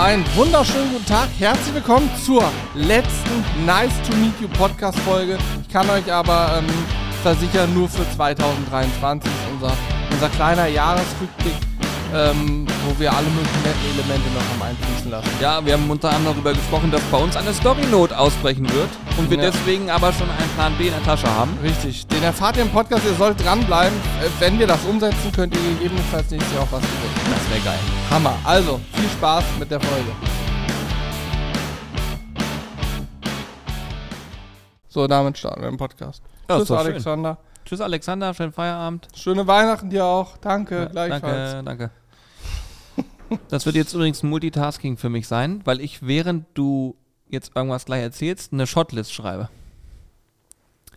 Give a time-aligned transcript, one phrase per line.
[0.00, 1.28] Einen wunderschönen guten Tag.
[1.38, 2.42] Herzlich willkommen zur
[2.74, 5.36] letzten Nice to Meet You Podcast Folge.
[5.60, 6.66] Ich kann euch aber ähm,
[7.22, 9.76] versichern, nur für 2023 ist unser,
[10.10, 11.52] unser kleiner Jahresrückblick,
[12.14, 15.28] ähm, wo wir alle möglichen netten Elemente noch haben einfließen lassen.
[15.40, 18.88] Ja, wir haben unter anderem darüber gesprochen, dass bei uns eine Story-Note ausbrechen wird
[19.18, 19.50] und wir Ja.
[19.50, 21.56] deswegen aber schon einen Plan B in der Tasche haben.
[21.62, 22.06] Richtig.
[22.08, 23.04] Den erfahrt ihr im Podcast.
[23.04, 23.96] Ihr sollt dranbleiben.
[24.22, 27.34] Äh, wenn wir das umsetzen, könnt ihr gegebenenfalls nächstes Jahr auch was gewinnen.
[27.34, 27.78] Das wäre geil.
[28.10, 28.34] Hammer.
[28.44, 30.10] Also, viel Spaß mit der Folge.
[34.88, 36.22] So, damit starten wir den Podcast.
[36.48, 36.92] Ja, Tschüss, doch schön.
[36.92, 37.38] Alexander.
[37.64, 39.06] Tschüss Alexander, schönen Feierabend.
[39.14, 40.36] Schöne Weihnachten dir auch.
[40.38, 41.52] Danke, Ja, gleichfalls.
[41.52, 41.90] Danke, danke.
[43.48, 46.96] Das wird jetzt übrigens Multitasking für mich sein, weil ich, während du
[47.28, 49.48] jetzt irgendwas gleich erzählst, eine Shotlist schreibe.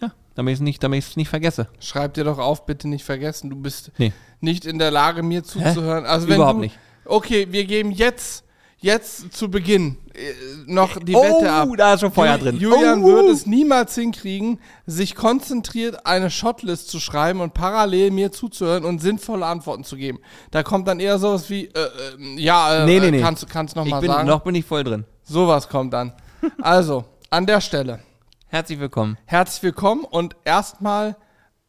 [0.02, 1.68] Ja, damit ich es nicht, damit ich's nicht vergesse.
[1.80, 3.50] Schreib dir doch auf, bitte nicht vergessen.
[3.50, 4.14] Du bist Nee.
[4.42, 6.06] nicht in der Lage, mir zuzuhören.
[6.06, 6.80] Also wenn Überhaupt du, nicht.
[7.06, 8.44] Okay, wir geben jetzt,
[8.84, 10.20] jetzt zu Beginn äh,
[10.68, 11.70] noch die Oh, Wette ab.
[11.78, 12.58] da ist schon Feuer drin.
[12.58, 13.08] Julian Oh.
[13.08, 19.00] wird es niemals hinkriegen, sich konzentriert eine Shotlist zu schreiben und parallel mir zuzuhören und
[19.00, 20.20] sinnvolle Antworten zu geben.
[20.52, 23.22] Da kommt dann eher sowas wie, äh, äh, ja, äh, Nee, nee, nee.
[23.22, 24.28] kannst du kannst noch Ich mal bin, sagen.
[24.28, 25.06] noch bin ich voll drin.
[25.24, 26.14] Sowas kommt dann.
[26.62, 28.00] Also, an der Stelle,
[28.48, 29.18] Herzlich willkommen.
[29.26, 31.16] herzlich willkommen und erstmal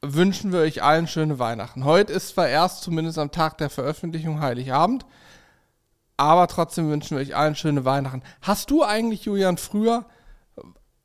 [0.03, 1.85] wünschen wir euch allen schöne Weihnachten.
[1.85, 5.07] Heute ist zwar erst, zumindest am Tag der Veröffentlichung, Heiligabend,
[6.17, 8.23] aber trotzdem wünschen wir euch allen schöne Weihnachten.
[8.43, 10.05] Hast du eigentlich, Julian, früher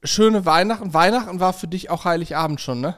[0.04, 0.94] schöne Weihnachten?
[0.94, 2.96] Weihnachten war für dich auch Heiligabend schon, ne?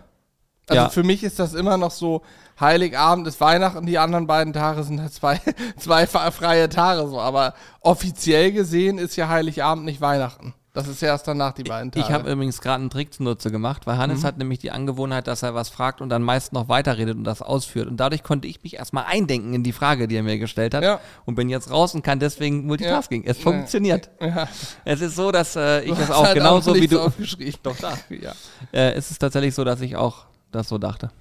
[0.68, 0.90] Also Ja.
[0.90, 2.22] für mich ist das immer noch so,
[2.60, 5.40] Heiligabend ist Weihnachten, die anderen beiden Tage sind halt zwei,
[5.78, 7.20] zwei freie Tage so.
[7.20, 10.54] Aber offiziell gesehen ist ja Heiligabend nicht Weihnachten.
[10.74, 12.06] Das ist ja erst danach die beiden Tage.
[12.06, 14.00] Ich habe übrigens gerade einen Trick zunutze gemacht, weil Mhm.
[14.02, 17.26] Hannes hat nämlich die Angewohnheit, dass er was fragt und dann meist noch weiterredet und
[17.26, 17.90] das ausführt.
[17.90, 20.84] Und dadurch konnte ich mich erstmal eindenken in die Frage, die er mir gestellt hat.
[20.84, 21.02] Ja.
[21.26, 23.24] Und bin jetzt raus und kann deswegen Multitasking.
[23.26, 23.44] Es Ja.
[23.44, 24.10] funktioniert.
[24.22, 24.48] ja,
[24.86, 27.02] Es ist so, dass äh, ich es hast auch halt genauso wie nichts du.
[27.02, 27.60] aufgeschrieben.
[27.64, 27.98] Doch da.
[28.10, 28.32] Ja.
[28.72, 31.12] Äh, es ist tatsächlich so, dass ich auch das so dachte.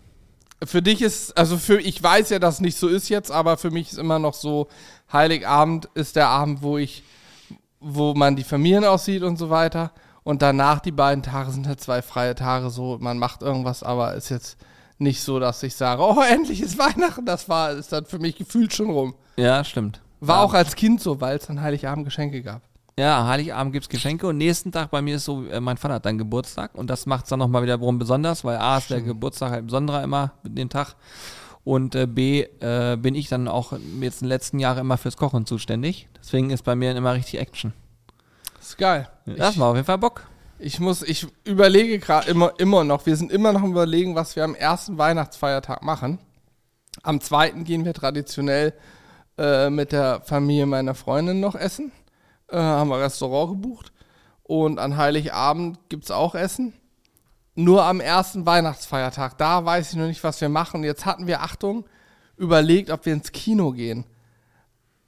[0.62, 3.71] Für dich ist, also für, ich weiß ja, dass nicht so ist jetzt, aber für
[3.72, 4.69] mich ist immer noch so,
[5.12, 7.03] Heiligabend ist der Abend, wo ich,
[7.81, 9.93] wo man die Familien aussieht und so weiter.
[10.23, 14.15] Und danach die beiden Tage sind halt zwei freie Tage so, man macht irgendwas, aber
[14.15, 14.59] ist jetzt
[14.99, 17.25] nicht so, dass ich sage, oh, endlich ist Weihnachten.
[17.25, 19.15] Das war, ist dann für mich gefühlt schon rum.
[19.37, 20.01] Ja, stimmt.
[20.21, 20.43] War ja.
[20.45, 22.63] auch als Kind so, weil es dann Heiligabend Geschenke gab.
[22.99, 26.05] Ja, Heiligabend gibt's Geschenke und nächsten Tag bei mir ist so, äh, mein Vater hat
[26.05, 29.65] dann Geburtstag und das macht's dann nochmal wiederum besonders, weil A ist der Geburtstag halt
[29.65, 30.97] besonderer immer mit dem Tag
[31.71, 33.71] und äh, B äh, bin ich dann auch
[34.01, 36.09] jetzt in den letzten Jahren immer fürs Kochen zuständig.
[36.19, 37.73] Deswegen ist bei mir immer richtig Action.
[38.61, 39.09] ist geil.
[39.25, 40.27] Das macht auf jeden Fall Bock.
[40.59, 44.35] Ich muss, ich überlege gerade immer, immer noch, wir sind immer noch am überlegen, was
[44.35, 46.19] wir am ersten Weihnachtsfeiertag machen.
[47.05, 48.75] Am zweiten gehen wir traditionell
[49.39, 51.93] äh, mit der Familie meiner Freundin noch essen.
[52.49, 53.93] Äh, haben wir Restaurant gebucht.
[54.43, 56.73] Und an Heiligabend gibt es auch Essen.
[57.55, 60.84] Nur am ersten Weihnachtsfeiertag, da weiß ich noch nicht, was wir machen.
[60.84, 61.84] Jetzt hatten wir, Achtung,
[62.37, 64.05] überlegt, ob wir ins Kino gehen.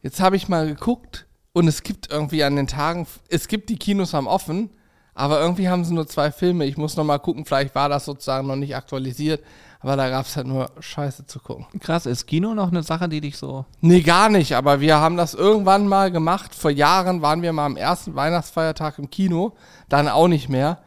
[0.02, 3.78] Jetzt habe ich mal geguckt und es gibt irgendwie an den Tagen, es gibt die
[3.78, 4.70] Kinos haben offen,
[5.14, 6.64] aber irgendwie haben sie nur zwei Filme.
[6.64, 9.44] Ich muss noch mal gucken, vielleicht war das sozusagen noch nicht aktualisiert,
[9.80, 11.66] aber da gab es halt nur Scheiße zu gucken.
[11.80, 13.64] Krass, ist Kino noch eine Sache, die dich so.
[13.80, 16.54] Nee, gar nicht, aber wir haben das irgendwann mal gemacht.
[16.54, 19.52] Vor Jahren waren wir mal am ersten Weihnachtsfeiertag im Kino,
[19.88, 20.78] dann auch nicht mehr.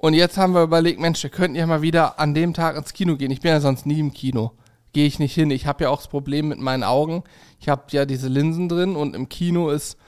[0.00, 2.94] Und jetzt haben wir überlegt, Mensch, wir könnten ja mal wieder an dem Tag ins
[2.94, 3.30] Kino gehen.
[3.30, 4.52] Ich bin ja sonst nie im Kino.
[4.94, 5.50] Gehe ich nicht hin.
[5.50, 7.22] Ich habe ja auch das Problem mit meinen Augen.
[7.60, 9.98] Ich habe ja diese Linsen drin und im Kino ist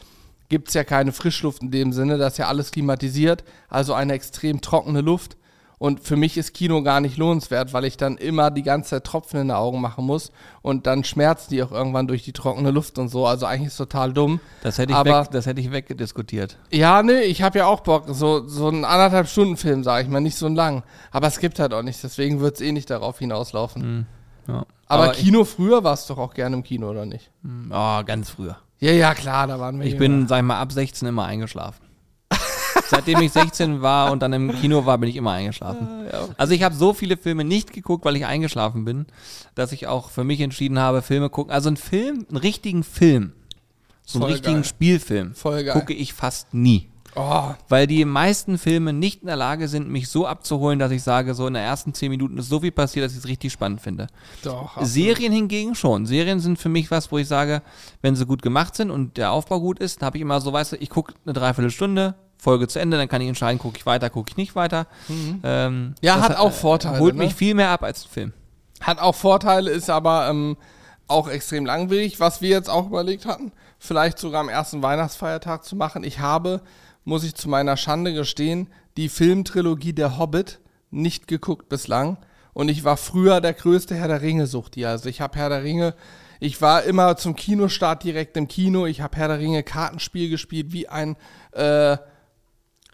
[0.53, 4.13] gibt es ja keine Frischluft in dem Sinne, das ist ja alles klimatisiert, also eine
[4.13, 5.39] extrem trockene Luft.
[5.83, 9.03] Und für mich ist Kino gar nicht lohnenswert, weil ich dann immer die ganze Zeit
[9.05, 10.31] Tropfen in den Augen machen muss
[10.63, 13.27] und dann schmerzen die auch irgendwann durch die trockene Luft und so.
[13.27, 14.39] Also eigentlich ist es total dumm.
[14.63, 16.57] Das hätte ich, Aber- weg, das hätte ich weggediskutiert.
[16.71, 18.05] Ja, nee, ich habe ja auch Bock.
[18.07, 20.85] So, so einen anderthalb Stunden Film, sage ich mal, nicht so lang.
[21.11, 24.07] Aber es gibt halt auch nichts, deswegen wird es eh nicht darauf hinauslaufen.
[24.47, 24.65] Ja.
[24.87, 27.33] Aber, ich- Kino früher warst du doch auch gerne im Kino, oder nicht?
[27.73, 28.57] Oh, ganz früher.
[28.79, 29.87] Ja, ja, klar, da waren wir.
[29.89, 31.82] Ich bin, sag ich mal, ab 16 immer eingeschlafen.
[32.93, 35.89] Seitdem ich 16 war und dann im Kino war, bin ich immer eingeschlafen.
[36.37, 39.07] Also ich habe so viele Filme nicht geguckt, weil ich eingeschlafen bin,
[39.55, 41.53] dass ich auch für mich entschieden habe, Filme gucken.
[41.53, 43.33] Also einen Film, einen richtigen Film,
[44.05, 44.65] so einen Voll richtigen geil.
[44.65, 45.35] Spielfilm,
[45.73, 46.89] gucke ich fast nie.
[47.15, 51.03] Oh, Weil die meisten Filme nicht in der Lage sind, mich so abzuholen, dass ich
[51.03, 53.53] sage, so in den ersten 10 Minuten ist so viel passiert, dass ich es richtig
[53.53, 54.07] spannend finde.
[54.43, 54.83] doch.
[54.83, 56.07] Serien hingegen schon.
[56.07, 57.61] Serien sind für mich was, wo ich sage,
[58.01, 60.55] wenn sie gut gemacht sind und der Aufbau gut ist, dann habe ich immer so,
[60.55, 63.87] weißt du, ich gucke eine Dreiviertelstunde, Folge zu Ende, dann kann ich entscheiden, gucke ich
[63.87, 64.89] weiter, gucke ich nicht weiter.
[65.09, 65.95] Ähm, Mhm.
[66.01, 67.23] Ja, das hat auch Vorteile, Holt ne?
[67.23, 68.33] mich viel mehr ab als ein Film.
[68.81, 70.57] Hat auch Vorteile, ist aber ähm,
[71.07, 75.77] auch extrem langwierig, was wir jetzt auch überlegt hatten, vielleicht sogar am ersten Weihnachtsfeiertag zu
[75.77, 76.03] machen.
[76.03, 76.63] Ich habe,
[77.05, 80.59] muss ich zu meiner Schande gestehen, die Filmtrilogie Der Hobbit
[80.91, 82.17] nicht geguckt bislang.
[82.55, 84.85] Und ich war früher der größte Herr der Ringe-Suchti.
[84.85, 85.95] Also ich habe Herr der Ringe,
[86.41, 88.87] ich war immer zum Kinostart direkt im Kino.
[88.87, 91.17] Ich habe Herr der Ringe Kartenspiel gespielt, wie ein
[91.53, 91.99] äh,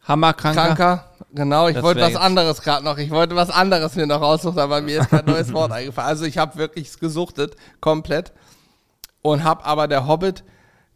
[0.09, 0.65] Hammerkranker.
[0.65, 1.05] Kranker.
[1.33, 2.97] Genau, ich Das wollte was anderes gerade noch.
[2.97, 6.09] Ich wollte was anderes mir noch raussuchen, aber mir ist kein neues Wort eingefallen.
[6.09, 8.33] Also ich habe wirklich gesuchtet, komplett.
[9.21, 10.45] Und habe aber der Hobbit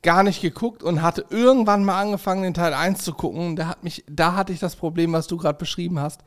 [0.03, 3.57] gar nicht geguckt und hatte irgendwann mal angefangen, den Teil 1 zu gucken.
[3.57, 6.23] Da, hat mich, da hatte ich das Problem, was du gerade beschrieben hast.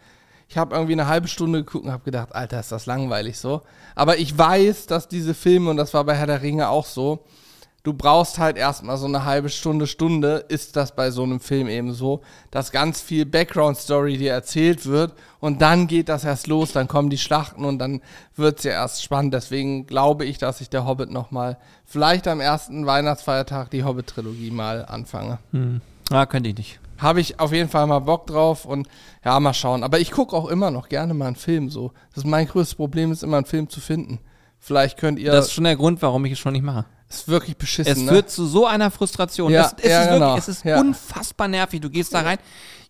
[0.48, 3.64] Ich habe irgendwie eine halbe Stunde geguckt und habe gedacht, Alter, ist das langweilig so.
[3.96, 7.26] Aber ich weiß, dass diese Filme, und das war bei Herr der Ringe auch so,
[7.86, 11.68] du brauchst halt erstmal so eine halbe Stunde, Stunde, ist das bei so einem Film
[11.68, 12.22] eben so,
[12.52, 17.12] dass ganz viel Background-Story dir erzählt wird und dann geht das erst los, dann kommen
[17.12, 18.02] die Schlachten und dann
[18.36, 19.34] wird's ja erst spannend.
[19.36, 24.84] Deswegen glaube ich, dass ich der Hobbit nochmal, vielleicht am ersten Weihnachtsfeiertag die Hobbit-Trilogie mal
[24.86, 25.38] anfange.
[26.10, 26.80] Ah, könnte ich nicht.
[26.98, 28.88] Habe ich auf jeden Fall mal Bock drauf und
[29.24, 29.84] ja, mal schauen.
[29.84, 31.92] Aber ich gucke auch immer noch gerne mal einen Film so.
[32.10, 34.20] Das ist mein größtes Problem, ist immer einen Film zu finden.
[34.60, 36.86] Vielleicht könnt ihr, Das ist schon der Grund, warum ich es schon nicht mache.
[37.10, 38.12] Ist wirklich beschissen, Es ne?
[38.12, 39.52] führt zu so einer Frustration.
[39.52, 40.20] Ja, es, es ja, ist genau.
[40.28, 40.80] wirklich, es ist Ja.
[40.80, 41.82] unfassbar nervig.
[41.82, 42.38] Du gehst da rein.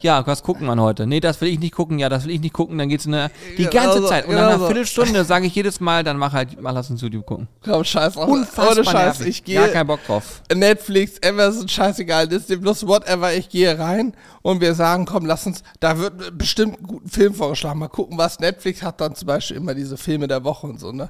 [0.02, 1.08] Ja, was gucken wir heute?
[1.08, 2.00] Nee, das will ich nicht gucken.
[2.00, 2.78] Ja, das will ich nicht gucken.
[2.78, 4.26] Dann geht's in eine, die Genau ganze so, Zeit.
[4.26, 4.66] Und genau nach einer so.
[4.68, 7.48] Viertelstunde sage ich jedes Mal, dann mach halt, mal lass uns YouTube gucken.
[7.64, 8.28] Komm, scheiß drauf.
[8.28, 9.28] Unfassbar Ohne Scheiß, nervig.
[9.28, 10.42] ich gehe Gar keinen Bock drauf.
[10.54, 15.64] Netflix, Amazon, scheißegal, Disney Plus, whatever, ich gehe rein und wir sagen, komm, lass uns,
[15.80, 17.80] da wird bestimmt einen guten Film vorgeschlagen.
[17.80, 20.92] Mal gucken, was Netflix hat dann zum Beispiel immer diese Filme der Woche und so,
[20.92, 21.10] ne?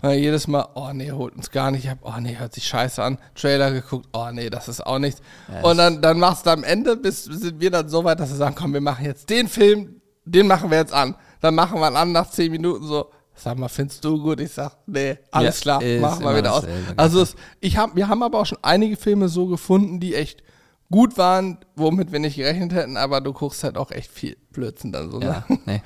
[0.00, 2.66] Und dann jedes Mal, oh nee, holt uns gar nicht ab, oh nee, hört sich
[2.66, 3.18] scheiße an.
[3.34, 5.20] Trailer geguckt, oh nee, das ist auch nichts.
[5.62, 8.36] und dann, dann machst du am Ende, bis sind wir dann so weit, dass wir
[8.36, 11.14] sagen, komm, wir machen jetzt den Film, den machen wir jetzt an.
[11.40, 14.40] Dann machen wir ihn an nach zehn Minuten so, sag mal, findest du gut?
[14.40, 16.64] Ich sag, nee, alles Ja, klar, machen wir wieder aus.
[16.96, 20.42] Also es, ich hab, wir haben aber auch schon einige Filme so gefunden, die echt
[20.90, 24.92] gut waren, womit wir nicht gerechnet hätten, aber du guckst halt auch echt viel Blödsinn
[24.92, 25.20] dann so.
[25.20, 25.58] Ja, Ne?
[25.66, 25.82] nee.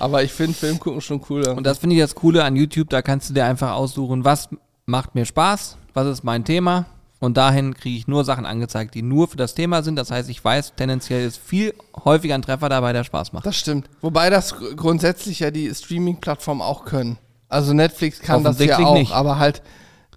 [0.00, 1.56] Aber ich finde Film gucken schon cooler.
[1.56, 4.48] Und das finde ich das Coole an YouTube, da kannst du dir einfach aussuchen, was
[4.86, 6.86] macht mir Spaß, was ist mein Thema.
[7.20, 9.96] Und dahin kriege ich nur Sachen angezeigt, die nur für das Thema sind.
[9.96, 11.74] Das heißt, ich weiß, tendenziell ist viel
[12.04, 13.44] häufiger ein Treffer dabei, der Spaß macht.
[13.44, 13.90] das stimmt.
[14.00, 17.18] Wobei das gr- grundsätzlich ja die Streaming-Plattformen auch können.
[17.50, 19.12] Also Netflix kann das ja auch, nicht.
[19.12, 19.60] aber halt,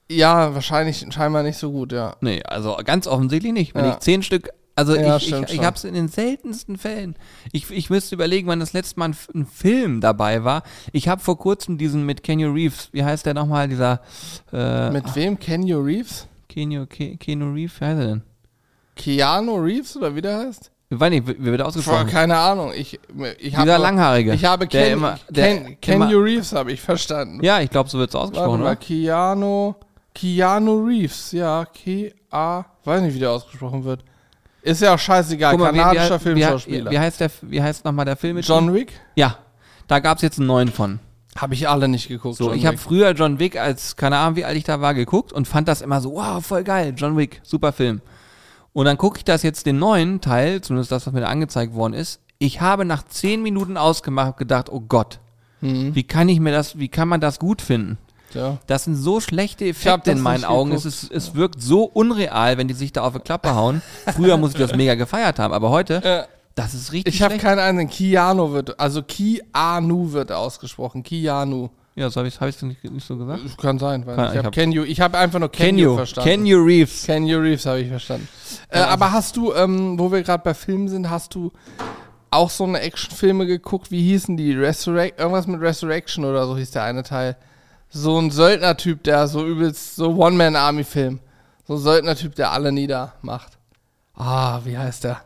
[0.10, 2.16] ja, wahrscheinlich scheinbar nicht so gut, ja.
[2.22, 3.76] Nee, also ganz offensichtlich nicht.
[3.76, 3.92] Wenn Ja.
[3.94, 7.16] ich zehn Stück, also Ja, ich, stimmt ich, ich habe es in den seltensten Fällen.
[7.52, 10.64] Ich, ich müsste überlegen, wann das letzte Mal ein, ein Film dabei war.
[10.92, 14.02] Ich habe vor kurzem diesen mit Kenny Reeves, wie heißt der nochmal, dieser
[14.52, 15.38] äh, Mit wem?
[15.40, 16.28] Kenny Reeves?
[16.50, 18.24] Kenny, Ke, Keanu Reeves, wie heißt er denn?
[18.96, 20.72] Keanu Reeves oder wie der heißt?
[20.90, 22.08] Ich weiß nicht, wie wird er Boah, ausgesprochen?
[22.08, 22.72] keine Ahnung.
[22.76, 23.00] Ich,
[23.40, 24.34] ich Dieser Langhaarige.
[24.34, 27.44] Ich habe Ken, immer, Ken, Kenny immer, Reeves habe ich verstanden.
[27.44, 28.76] Ja, ich glaube, so wird es Warte ausgesprochen, mal, oder?
[28.76, 29.74] Keanu,
[30.14, 34.04] Keanu Reeves, ja, K-A, weiß nicht, wie der ausgesprochen wird.
[34.64, 36.90] Ist ja auch scheißegal, mal, kanadischer wie, wie, Filmschauspieler.
[36.92, 38.74] wie, wie heißt der, wie heißt nochmal der Film mit John?
[38.74, 38.94] Wick?
[39.16, 39.38] Ja,
[39.88, 41.00] da gab es jetzt einen neuen von.
[41.38, 42.38] Habe ich alle nicht geguckt.
[42.38, 44.94] So, John ich habe früher John Wick als, keine Ahnung, wie alt ich da war,
[44.94, 48.02] geguckt und fand das immer so, wow, voll geil, John Wick, super Film.
[48.72, 51.74] Und dann gucke ich das jetzt den neuen Teil, zumindest das, was mir da angezeigt
[51.74, 52.22] worden ist.
[52.40, 55.20] Ich habe nach zehn Minuten ausgemacht und gedacht, oh Gott,
[55.62, 55.96] Mhm.
[55.96, 57.98] wie kann ich mir das, wie kann man das gut finden?
[58.34, 58.58] Ja.
[58.68, 60.72] Das sind so schlechte Effekte in meinen Augen.
[60.72, 63.82] Es, ist, es wirkt so unreal, wenn die sich da auf die Klappe hauen.
[64.16, 66.24] Früher muss ich das mega gefeiert haben, aber heute, Äh,
[66.56, 67.90] das ist richtig ich habe keinen einzigen.
[67.90, 71.02] Keanu wird, also Keanu wird ausgesprochen.
[71.04, 71.70] Keanu.
[71.96, 73.42] Ja, so habe ich es hab nicht, nicht so gesagt.
[73.60, 76.28] Kann sein, weil Kann- ich ich habe hab- Kenyu, ich habe einfach nur Kenyu verstanden.
[76.30, 77.04] Kenyu Reeves.
[77.06, 78.28] Kenyu Reeves habe ich verstanden.
[78.70, 81.52] Äh, aber hast du, ähm, wo wir gerade bei Filmen sind, hast du
[82.32, 83.92] auch so eine Actionfilme geguckt?
[83.92, 84.54] Wie hießen die?
[84.56, 87.36] Resurrect, irgendwas mit Resurrection oder so hieß der eine Teil.
[87.96, 91.20] So ein Söldnertyp, der so übelst, so One-Man-Army-Film.
[91.68, 93.58] So ein Söldnertyp, der alle niedermacht.
[94.16, 95.22] Ah, wie heißt der?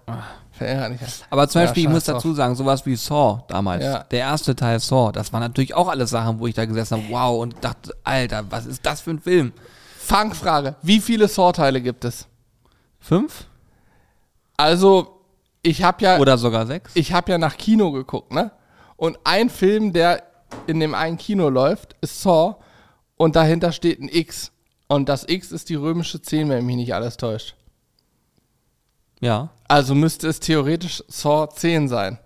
[0.60, 1.00] Ein.
[1.30, 4.00] Aber zum Ja, Beispiel, ich muss dazu sagen, sowas wie Saw damals, Ja.
[4.12, 7.06] der erste Teil Saw, das waren natürlich auch alles Sachen, wo ich da gesessen habe,
[7.10, 9.54] wow, und dachte, Alter, was ist das für ein Film?
[10.00, 10.76] Fangfrage.
[10.82, 12.28] Wie viele Saw-Teile gibt es?
[13.00, 13.46] Fünf?
[14.58, 15.22] Also,
[15.62, 16.92] ich habe ja, Oder sogar sechs?
[16.96, 18.52] ich habe ja nach Kino geguckt, ne?
[18.96, 20.24] Und ein Film, der
[20.68, 22.56] in dem einen Kino läuft, ist Saw
[23.16, 24.52] und dahinter steht ein X.
[24.88, 27.56] Und das X ist die römische 10, wenn mich nicht alles täuscht.
[29.20, 29.50] Ja.
[29.68, 32.20] Also müsste es theoretisch Saw 10 sein.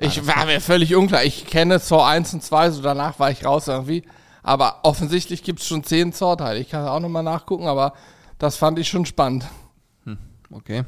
[0.00, 1.24] Ich war mir völlig unklar.
[1.24, 4.04] Ich kenne Saw 1 und 2, so danach war ich raus irgendwie.
[4.42, 6.58] Aber offensichtlich gibt es schon 10 Saw-Teile.
[6.60, 7.92] Ich kann auch nochmal nachgucken, aber
[8.38, 9.44] das fand ich schon spannend.
[10.50, 10.84] Okay.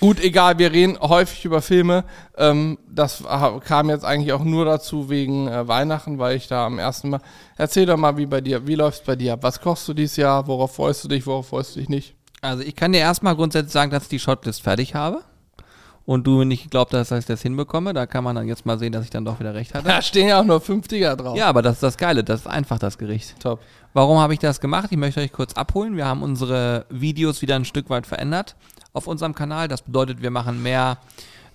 [0.00, 2.04] Gut, egal, wir reden häufig über Filme.
[2.36, 3.24] Ähm, das
[3.64, 7.20] kam jetzt eigentlich auch nur dazu wegen äh, Weihnachten, weil ich da am ersten Mal.
[7.56, 9.32] Erzähl doch mal, wie bei dir, wie läuft's bei dir?
[9.32, 9.40] ab?
[9.42, 10.46] Was kochst du dieses Jahr?
[10.46, 11.26] Worauf freust du dich?
[11.26, 12.14] Worauf freust du dich nicht?
[12.40, 15.22] Also ich kann dir erstmal grundsätzlich sagen, dass ich die Shotlist fertig habe.
[16.04, 17.92] Und du nicht geglaubt hast, dass ich das hinbekomme.
[17.92, 19.84] Da kann man dann jetzt mal sehen, dass ich dann doch wieder recht hatte.
[19.88, 21.36] Da stehen ja auch nur 50er drauf.
[21.36, 22.24] Ja, aber das ist das Geile.
[22.24, 23.38] Das ist einfach das Gericht.
[23.40, 23.60] Top.
[23.92, 24.88] Warum habe ich das gemacht?
[24.90, 25.96] Ich möchte euch kurz abholen.
[25.96, 28.56] Wir haben unsere Videos wieder ein Stück weit verändert
[28.98, 29.68] auf unserem Kanal.
[29.68, 30.98] Das bedeutet, wir machen mehr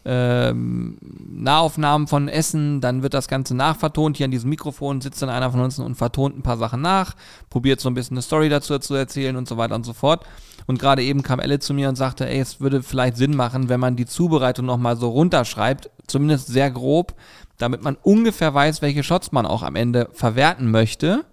[0.06, 4.18] ähm, Nahaufnahmen von Essen, dann wird das Ganze nachvertont.
[4.18, 7.16] Hier an diesem Mikrofon sitzt dann einer von uns und vertont ein paar Sachen nach,
[7.50, 10.26] probiert so ein bisschen eine Story dazu zu erzählen und so weiter und so fort.
[10.66, 13.70] Und gerade eben kam Elle zu mir und sagte, ey, es würde vielleicht Sinn machen,
[13.70, 17.16] wenn man die Zubereitung nochmal so runterschreibt, zumindest sehr grob,
[17.58, 21.26] damit man ungefähr weiß, welche Shots man auch am Ende verwerten möchte.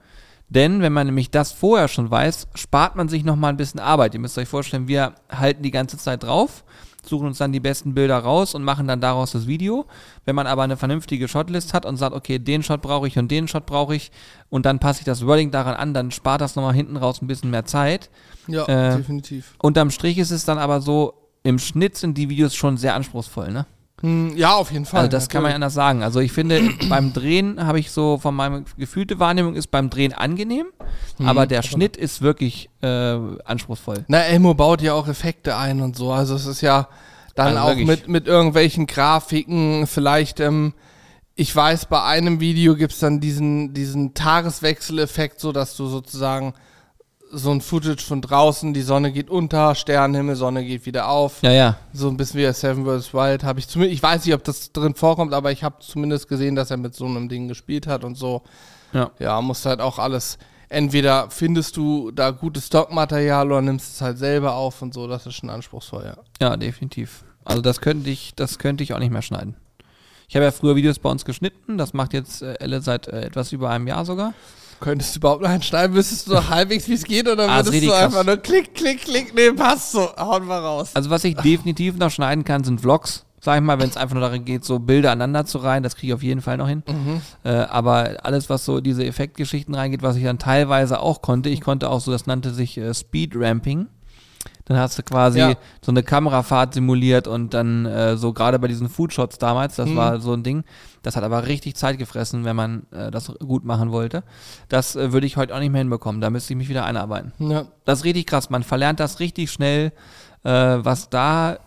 [0.51, 4.15] Denn wenn man nämlich das vorher schon weiß, spart man sich nochmal ein bisschen Arbeit.
[4.15, 6.65] Ihr müsst euch vorstellen, wir halten die ganze Zeit drauf,
[7.07, 9.87] suchen uns dann die besten Bilder raus und machen dann daraus das Video.
[10.25, 13.31] Wenn man aber eine vernünftige Shotlist hat und sagt, okay, den Shot brauche ich und
[13.31, 14.11] den Shot brauche ich
[14.49, 17.29] und dann passe ich das Wording daran an, dann spart das nochmal hinten raus ein
[17.29, 18.11] bisschen mehr Zeit.
[18.49, 19.55] Ja, Äh, definitiv.
[19.63, 21.15] Unterm Strich ist es dann aber so,
[21.45, 23.67] im Schnitt sind die Videos schon sehr anspruchsvoll, ne?
[24.03, 25.01] Hm, ja, auf jeden Fall.
[25.01, 25.65] Also das kann man ja natürlich.
[25.67, 26.03] anders sagen.
[26.03, 30.13] Also ich finde, beim Drehen habe ich so von meiner gefühlte Wahrnehmung ist beim Drehen
[30.13, 30.67] angenehm,
[31.19, 31.29] Mhm.
[31.29, 32.89] aber der Schnitt ist wirklich äh,
[33.45, 34.05] anspruchsvoll.
[34.09, 36.13] Na, Elmo baut ja auch Effekte ein und so.
[36.13, 36.89] Also es ist ja
[37.35, 37.87] dann Also auch wirklich.
[37.87, 40.73] mit, mit irgendwelchen Grafiken, vielleicht, ähm,
[41.35, 46.55] ich weiß, bei einem Video gibt's dann diesen, diesen Tageswechseleffekt, so dass du sozusagen
[47.33, 51.43] so ein Footage von draußen, die Sonne geht unter, Sternenhimmel, Sonne geht wieder auf.
[51.43, 51.77] Ja, ja.
[51.93, 53.15] So ein bisschen wie der Seven vs.
[53.15, 56.29] Wild habe ich zumindest, ich weiß nicht, ob das drin vorkommt, aber ich habe zumindest
[56.29, 58.43] gesehen, dass er mit so einem Ding gespielt hat und so.
[58.93, 59.11] Ja.
[59.19, 64.19] Ja, musst halt auch alles, entweder findest du da gutes Stockmaterial oder nimmst es halt
[64.19, 66.17] selber auf und so, das ist schon anspruchsvoll, ja.
[66.41, 67.25] Ja, definitiv.
[67.45, 69.55] Also das könnte ich, das könnte ich auch nicht mehr schneiden.
[70.29, 73.23] Ich habe ja früher Videos bei uns geschnitten, das macht jetzt äh, Elle seit äh,
[73.23, 74.33] etwas über einem Jahr sogar.
[74.81, 77.85] Könntest du überhaupt noch einschneiden, wüsstest du noch halbwegs, wie es geht, oder Ah, würdest
[77.85, 78.27] du einfach krass.
[78.27, 80.91] nur klick, klick, klick, nee, passt so, hauen wir raus.
[80.95, 83.25] Also was ich definitiv noch schneiden kann, sind Vlogs.
[83.43, 85.97] Sag ich mal, wenn es einfach nur darum geht, so Bilder aneinander zu reihen, das
[85.97, 86.83] kriege ich auf jeden Fall noch hin.
[87.43, 91.63] Äh, aber alles, was so diese Effektgeschichten reingeht, was ich dann teilweise auch konnte, ich
[91.63, 93.87] konnte auch so, das nannte sich äh, Speed Ramping.
[94.65, 95.55] Dann hast du quasi Ja.
[95.85, 99.97] so eine Kamerafahrt simuliert und dann äh, so gerade bei diesen Foodshots damals, das Mhm.
[99.97, 100.65] war so ein Ding.
[101.03, 104.23] Das hat aber richtig Zeit gefressen, wenn man äh, das gut machen wollte.
[104.69, 106.21] Das äh, würde ich heute auch nicht mehr hinbekommen.
[106.21, 107.33] Da müsste ich mich wieder einarbeiten.
[107.39, 107.67] Ja.
[107.85, 108.49] Das ist richtig krass.
[108.51, 109.93] Man verlernt das richtig schnell,
[110.45, 111.59] äh, was da,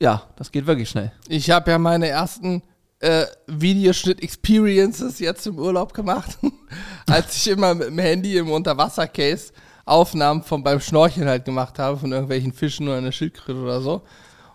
[0.00, 1.12] ja, das geht wirklich schnell.
[1.28, 2.62] Ich habe ja meine ersten
[3.00, 6.38] äh, Videoschnitt-Experiences jetzt im Urlaub gemacht,
[7.08, 9.52] als ich immer mit dem Handy im Unterwasser-Case
[9.84, 14.02] Aufnahmen von beim Schnorcheln halt gemacht habe, von irgendwelchen Fischen oder einer Schildkröte oder so.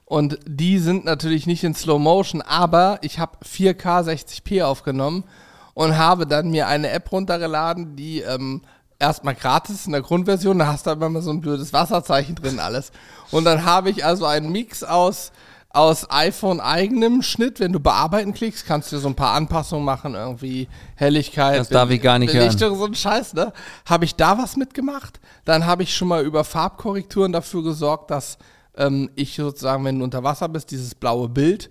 [0.06, 5.26] Und die sind natürlich nicht in Slow Motion, aber ich habe 4K 60p aufgenommen
[5.74, 8.62] und habe dann mir eine App runtergeladen, die ähm,
[9.00, 12.60] erstmal gratis in der Grundversion, da hast du aber immer so ein blödes Wasserzeichen drin
[12.60, 12.92] alles.
[13.32, 15.32] Und dann habe ich also einen Mix aus
[15.78, 20.16] aus iPhone eigenem Schnitt, wenn du bearbeiten klickst, kannst du so ein paar Anpassungen machen,
[20.16, 22.48] irgendwie Helligkeit, Das darf ich gar nicht hören.
[22.48, 23.54] Belichtung, so ein Scheiß, ne?
[23.86, 25.20] Habe ich da was mitgemacht?
[25.46, 28.40] Dann habe ich schon mal über Farbkorrekturen dafür gesorgt, dass
[28.76, 31.70] ähm, ich sozusagen, wenn du unter Wasser bist, dieses blaue Bild,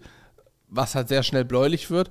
[0.68, 2.10] was halt sehr schnell bläulich wird,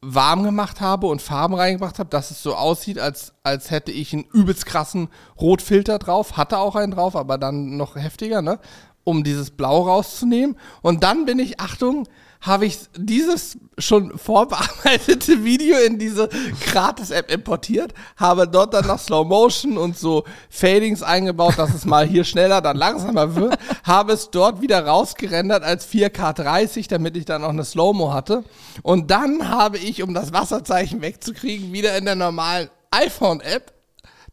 [0.00, 4.12] warm gemacht habe und Farben reingebracht habe, dass es so aussieht, als, als hätte ich
[4.12, 5.08] einen übelst krassen
[5.40, 6.36] Rotfilter drauf.
[6.36, 8.60] Hatte auch einen drauf, aber dann noch heftiger, ne?
[9.06, 10.56] Um dieses Blau rauszunehmen.
[10.82, 12.08] Und dann bin ich, Achtung,
[12.40, 16.28] habe ich dieses schon vorbearbeitete Video in diese
[16.66, 22.06] Gratis-App importiert, habe dort dann noch Slow Motion und so Fadings eingebaut, dass es mal
[22.06, 27.44] hier schneller, dann langsamer wird, habe es dort wieder rausgerendert als 4K30, damit ich dann
[27.44, 28.44] auch eine Slow-Mo hatte.
[28.82, 33.72] Und dann habe ich, um das Wasserzeichen wegzukriegen, wieder in der normalen iPhone-App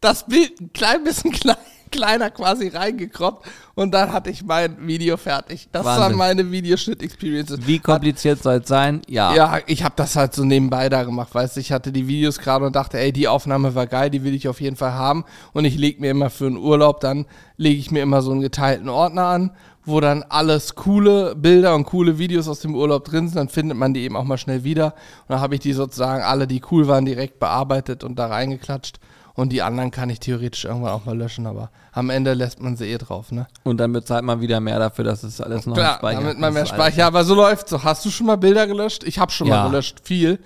[0.01, 1.57] das Bild ein klein bisschen klein,
[1.93, 5.69] kleiner quasi reingekroppt und dann hatte ich mein Video fertig.
[5.71, 6.01] Das Wahnsinn.
[6.01, 7.59] waren meine Videoschnitt-Experiences.
[7.65, 9.01] Wie kompliziert soll es sein?
[9.07, 9.33] Ja.
[9.35, 12.39] Ja, ich habe das halt so nebenbei da gemacht, weißt du, ich hatte die Videos
[12.39, 15.23] gerade und dachte, ey, die Aufnahme war geil, die will ich auf jeden Fall haben
[15.53, 17.25] und ich lege mir immer für einen Urlaub, dann
[17.57, 19.51] lege ich mir immer so einen geteilten Ordner an,
[19.85, 23.77] wo dann alles coole Bilder und coole Videos aus dem Urlaub drin sind, dann findet
[23.77, 26.61] man die eben auch mal schnell wieder und dann habe ich die sozusagen alle, die
[26.71, 28.99] cool waren, direkt bearbeitet und da reingeklatscht
[29.35, 32.75] und die anderen kann ich theoretisch irgendwann auch mal löschen, aber am Ende lässt man
[32.77, 33.47] sie eh drauf, ne?
[33.63, 36.23] Und dann bezahlt man wieder mehr dafür, dass es alles noch Klar, speichert.
[36.23, 37.05] damit man mehr Speicher.
[37.07, 37.83] Aber so läuft's so.
[37.83, 39.03] Hast du schon mal Bilder gelöscht?
[39.03, 39.63] Ich habe schon Ja.
[39.63, 40.39] mal gelöscht, viel.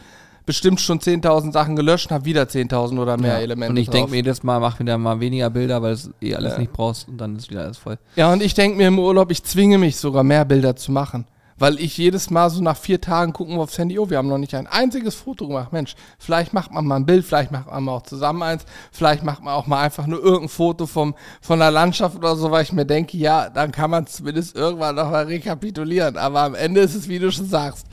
[0.45, 3.39] bestimmt schon 10.000 Sachen gelöscht und habe wieder 10.000 oder mehr Ja.
[3.41, 3.71] Elemente.
[3.71, 6.53] Und ich denke mir jedes Mal, mach wieder mal weniger Bilder, weil es eh alles
[6.53, 6.59] Ja.
[6.59, 7.97] nicht brauchst und dann ist wieder alles voll.
[8.15, 11.25] Ja, und ich denke mir im Urlaub, ich zwinge mich sogar mehr Bilder zu machen.
[11.59, 14.37] Weil ich jedes Mal so nach vier Tagen gucken aufs Handy, oh, wir haben noch
[14.37, 15.73] nicht ein einziges Foto gemacht.
[15.73, 19.23] Mensch, vielleicht macht man mal ein Bild, vielleicht macht man mal auch zusammen eins, vielleicht
[19.23, 22.63] macht man auch mal einfach nur irgendein Foto vom, von der Landschaft oder so, weil
[22.63, 26.17] ich mir denke, ja, dann kann man zumindest irgendwann nochmal rekapitulieren.
[26.17, 27.87] Aber am Ende ist es, wie du schon sagst,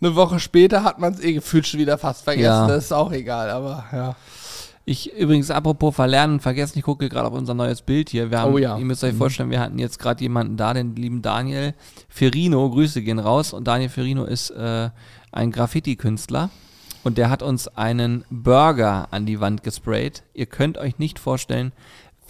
[0.00, 2.46] eine Woche später hat man es eh gefühlt schon wieder fast vergessen.
[2.46, 2.66] Ja.
[2.66, 4.16] Das ist auch egal, aber ja.
[4.84, 8.30] Ich übrigens, apropos verlernen und vergessen, ich gucke gerade auf unser neues Bild hier.
[8.30, 8.78] Wir haben, Oh ja.
[8.78, 11.74] Ihr müsst euch vorstellen, wir hatten jetzt gerade jemanden da, den lieben Daniel
[12.08, 12.68] Ferrino.
[12.70, 13.52] Grüße gehen raus.
[13.52, 14.90] Und Daniel Ferrino ist äh,
[15.32, 16.50] ein Graffiti-Künstler.
[17.02, 20.22] Und der hat uns einen Burger an die Wand gesprayt.
[20.34, 21.72] Ihr könnt euch nicht vorstellen,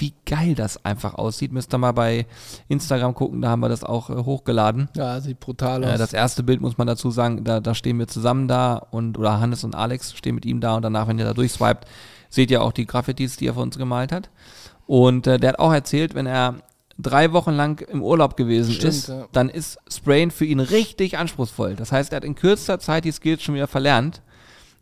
[0.01, 1.53] wie geil das einfach aussieht.
[1.53, 2.27] Müsst ihr mal bei
[2.69, 4.89] Instagram gucken, da haben wir das auch äh, hochgeladen.
[4.97, 5.91] Ja, sieht brutal aus.
[5.91, 9.19] Äh, das erste Bild muss man dazu sagen, da, da stehen wir zusammen da und
[9.19, 11.87] oder Hannes und Alex stehen mit ihm da und danach, wenn ihr da durchswiped,
[12.29, 14.31] seht ihr auch die Graffitis, die er für uns gemalt hat.
[14.87, 16.57] Und äh, der hat auch erzählt, wenn er
[16.99, 19.27] drei Wochen lang im Urlaub gewesen Stimmt, ist, ja.
[19.33, 21.75] dann ist Sprayen für ihn richtig anspruchsvoll.
[21.75, 24.23] Das heißt, er hat in kürzester Zeit die Skills schon wieder verlernt.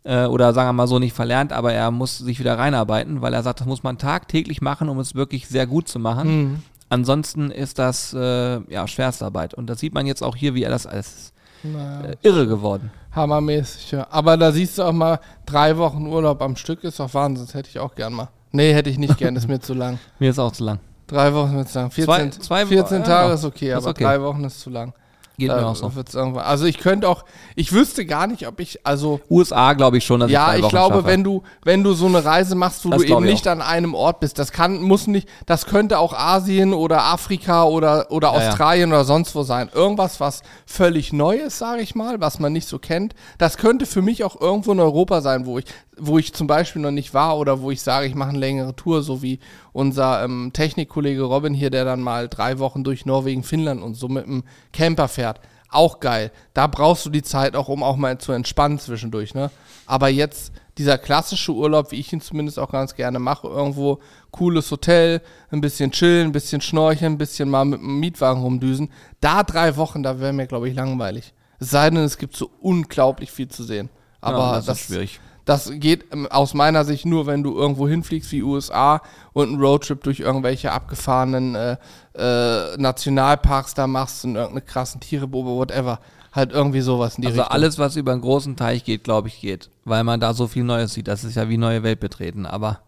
[0.03, 3.33] Äh, oder sagen wir mal so nicht verlernt, aber er muss sich wieder reinarbeiten, weil
[3.33, 6.27] er sagt, das muss man tagtäglich machen, um es wirklich sehr gut zu machen.
[6.37, 6.63] Mhm.
[6.89, 9.53] Ansonsten ist das äh, ja Schwerstarbeit.
[9.53, 12.01] Und das sieht man jetzt auch hier, wie er das als Naja.
[12.11, 12.91] äh, irre geworden.
[13.13, 14.07] Hammermäßig, ja.
[14.09, 17.45] Aber da siehst du auch mal, drei Wochen Urlaub am Stück ist doch Wahnsinn.
[17.45, 18.29] Das hätte ich auch gern mal.
[18.51, 19.99] Nee, hätte ich nicht gern, ist mir zu lang.
[20.19, 20.79] Mir ist auch zu lang.
[21.07, 21.91] Drei Wochen ist zu lang.
[21.91, 23.33] 14, Zwei- zwei Wo- 14 ja, Tage ja.
[23.35, 24.03] ist okay, aber okay.
[24.03, 24.93] drei Wochen ist zu lang.
[25.39, 25.91] Geht mir auch so.
[26.37, 30.19] Also ich könnte auch, ich wüsste gar nicht, ob ich, also USA glaube ich schon,
[30.19, 31.07] dass ja, ich drei ich glaube, schaffe.
[31.07, 33.61] wenn du, wenn du so eine Reise machst, wo Das du eben ich nicht an
[33.61, 38.33] einem Ort bist, das kann, muss nicht, das könnte auch Asien oder Afrika oder, oder
[38.33, 38.49] Ja, ja.
[38.49, 39.69] Australien oder sonst wo sein.
[39.73, 43.15] Irgendwas, was völlig neu ist, sage ich mal, was man nicht so kennt.
[43.37, 45.65] Das könnte für mich auch irgendwo in Europa sein, wo ich,
[45.97, 48.75] wo ich zum Beispiel noch nicht war oder wo ich sage, ich mache eine längere
[48.75, 49.39] Tour, so wie
[49.73, 54.07] unser ähm, Technikkollege Robin hier, der dann mal drei Wochen durch Norwegen, Finnland und so
[54.07, 54.43] mit einem
[54.73, 55.28] Camper fährt.
[55.69, 56.31] Auch geil.
[56.53, 59.51] Da brauchst du die Zeit auch, um auch mal zu entspannen zwischendurch, ne?
[59.85, 63.99] Aber jetzt dieser klassische Urlaub, wie ich ihn zumindest auch ganz gerne mache, irgendwo
[64.31, 65.21] cooles Hotel,
[65.51, 68.89] ein bisschen chillen, ein bisschen schnorcheln, ein bisschen mal mit dem Mietwagen rumdüsen.
[69.19, 71.33] Da drei Wochen, da wäre mir, glaube ich, langweilig.
[71.59, 73.89] Es sei denn, es gibt so unglaublich viel zu sehen.
[74.21, 75.19] Aber ja, das, das, ist schwierig.
[75.49, 79.01] Das geht ähm, aus meiner Sicht nur, wenn du irgendwo hinfliegst wie USA
[79.33, 81.77] und einen Roadtrip durch irgendwelche abgefahrenen äh,
[82.15, 85.99] äh, Nationalparks da machst und irgendeine krassen Tiere beobachtest, whatever.
[86.31, 87.53] Halt irgendwie sowas in die Also Richtung.
[87.55, 89.69] alles, was über einen großen Teich geht, glaube ich, geht.
[89.85, 91.07] Weil man da so viel Neues sieht.
[91.07, 92.45] Das ist ja wie neue Welt betreten.
[92.45, 92.81] Aber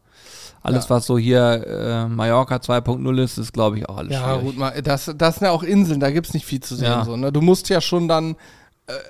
[0.62, 0.90] alles, Ja.
[0.92, 4.58] was so hier äh, Mallorca 2.0 ist, ist, glaube ich, auch alles Ja, schwierig.
[4.58, 6.86] gut, das, das sind ja auch Inseln, da gibt's nicht viel zu sehen.
[6.92, 7.04] Ja.
[7.04, 7.32] So, ne?
[7.32, 8.36] Du musst ja schon dann,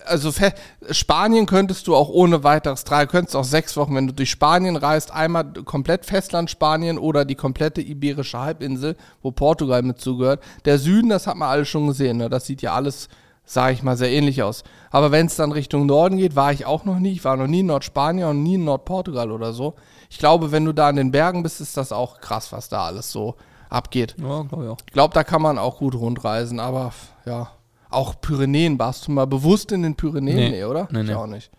[0.06, 0.54] also fe-
[0.92, 4.76] Spanien könntest du auch ohne weiteres drei, könntest auch sechs Wochen, wenn du durch Spanien
[4.76, 10.44] reist, einmal komplett Festland Spanien oder die komplette iberische Halbinsel, wo Portugal mit zugehört.
[10.66, 12.30] Der Süden, das hat man alles schon gesehen, ne?
[12.30, 13.10] das sieht ja alles,
[13.44, 14.64] sage ich mal, sehr ähnlich aus.
[14.92, 17.48] Aber wenn es dann Richtung Norden geht, war ich auch noch nie, ich war noch
[17.48, 19.74] nie in Nordspanien und nie in Nordportugal oder so.
[20.10, 22.86] Ich glaube, wenn du da in den Bergen bist, ist das auch krass, was da
[22.86, 23.36] alles so
[23.70, 24.16] abgeht.
[24.20, 24.78] Ja, glaube ich auch.
[24.86, 26.92] Ich glaube, da kann man auch gut rundreisen, aber
[27.26, 27.50] ja.
[27.92, 30.36] Auch Pyrenäen, warst du mal bewusst in den Pyrenäen?
[30.36, 30.50] Nee.
[30.50, 30.88] Nee, oder?
[30.92, 31.14] Nee, ich nee.
[31.14, 31.52] auch nicht.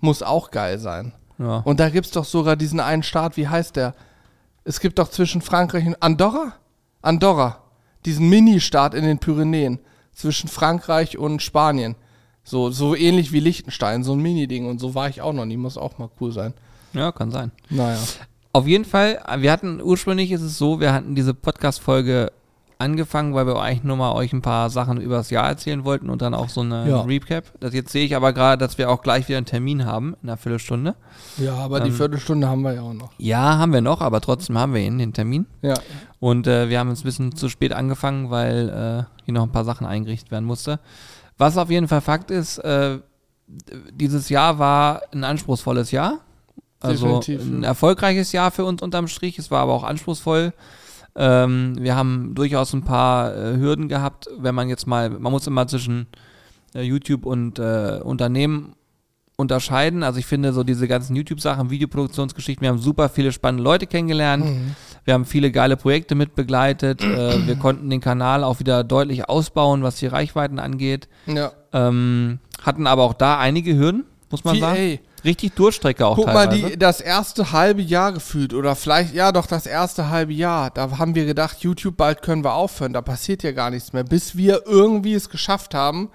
[0.00, 1.12] Muss auch geil sein.
[1.38, 1.58] Ja.
[1.58, 3.94] Und da gibt es doch sogar diesen einen Staat, wie heißt der?
[4.64, 6.54] Es gibt doch zwischen Frankreich und Andorra?
[7.02, 7.62] Andorra.
[8.04, 9.78] Diesen Mini-Staat in den Pyrenäen.
[10.12, 11.96] Zwischen Frankreich und Spanien.
[12.44, 14.66] So, so ähnlich wie Liechtenstein, so ein Mini-Ding.
[14.66, 15.56] Und so war ich auch noch nie.
[15.56, 16.52] Muss auch mal cool sein.
[16.92, 17.52] ja, kann sein.
[17.70, 17.98] Naja.
[18.52, 22.32] Auf jeden Fall, wir hatten, ursprünglich ist es so, wir hatten diese Podcast-Folge
[22.80, 26.08] angefangen, weil wir eigentlich nur mal euch ein paar Sachen über das Jahr erzählen wollten
[26.10, 27.00] und dann auch so eine Ja.
[27.02, 27.44] Recap.
[27.60, 30.28] Das jetzt sehe ich aber gerade, dass wir auch gleich wieder einen Termin haben in
[30.28, 30.94] einer Viertelstunde.
[31.36, 31.94] Ja, aber die Ähm.
[31.94, 33.10] Viertelstunde haben wir ja auch noch.
[33.18, 35.46] Ja, haben wir noch, aber trotzdem haben wir ihn, den Termin.
[35.62, 35.74] Ja.
[36.18, 39.52] Und äh, wir haben jetzt ein bisschen zu spät angefangen, weil äh, hier noch ein
[39.52, 40.80] paar Sachen eingerichtet werden musste.
[41.38, 42.98] Was auf jeden Fall Fakt ist, äh,
[43.92, 46.20] dieses Jahr war ein anspruchsvolles Jahr.
[46.80, 47.42] Also Definitiv.
[47.42, 49.38] ein erfolgreiches Jahr für uns unterm Strich.
[49.38, 50.52] Es war aber auch anspruchsvoll.
[51.16, 55.46] Ähm, wir haben durchaus ein paar äh, Hürden gehabt, wenn man jetzt mal, man muss
[55.46, 56.06] immer zwischen
[56.74, 58.74] äh, YouTube und äh, Unternehmen
[59.40, 60.02] unterscheiden.
[60.04, 64.44] Also ich finde so diese ganzen YouTube-Sachen, Videoproduktionsgeschichten, wir haben super viele spannende Leute kennengelernt.
[64.44, 64.76] Mhm.
[65.04, 67.02] Wir haben viele geile Projekte mitbegleitet.
[67.02, 71.08] äh, wir konnten den Kanal auch wieder deutlich ausbauen, was die Reichweiten angeht.
[71.26, 71.52] Ja.
[71.72, 74.76] Ähm, hatten aber auch da einige Hürden, muss man Wie, sagen.
[74.76, 76.70] ey, Richtig Durchstrecke auch Guck mal, teilweise.
[76.70, 80.98] die, das erste halbe Jahr gefühlt oder vielleicht, ja doch, das erste halbe Jahr, da
[80.98, 84.36] haben wir gedacht, YouTube, bald können wir aufhören, da passiert ja gar nichts mehr, bis
[84.36, 86.10] wir irgendwie es geschafft haben,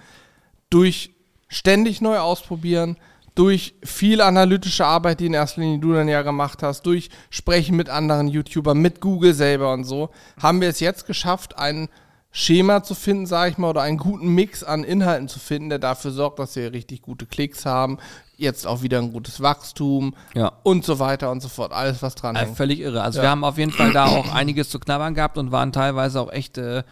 [0.69, 1.11] durch
[1.47, 2.97] ständig neu ausprobieren,
[3.35, 7.75] durch viel analytische Arbeit, die in erster Linie du dann ja gemacht hast, durch Sprechen
[7.75, 10.09] mit anderen YouTubern, mit Google selber und so,
[10.41, 11.89] haben wir es jetzt geschafft, ein
[12.31, 15.79] Schema zu finden, sage ich mal, oder einen guten Mix an Inhalten zu finden, der
[15.79, 17.97] dafür sorgt, dass wir richtig gute Klicks haben,
[18.37, 20.51] jetzt auch wieder ein gutes Wachstum Ja.
[20.63, 21.71] und so weiter und so fort.
[21.71, 22.57] Alles, was dran Äh, hängt.
[22.57, 23.01] völlig irre.
[23.01, 23.23] Also Ja.
[23.23, 26.31] wir haben auf jeden Fall da auch einiges zu knabbern gehabt und waren teilweise auch
[26.31, 26.83] echt äh,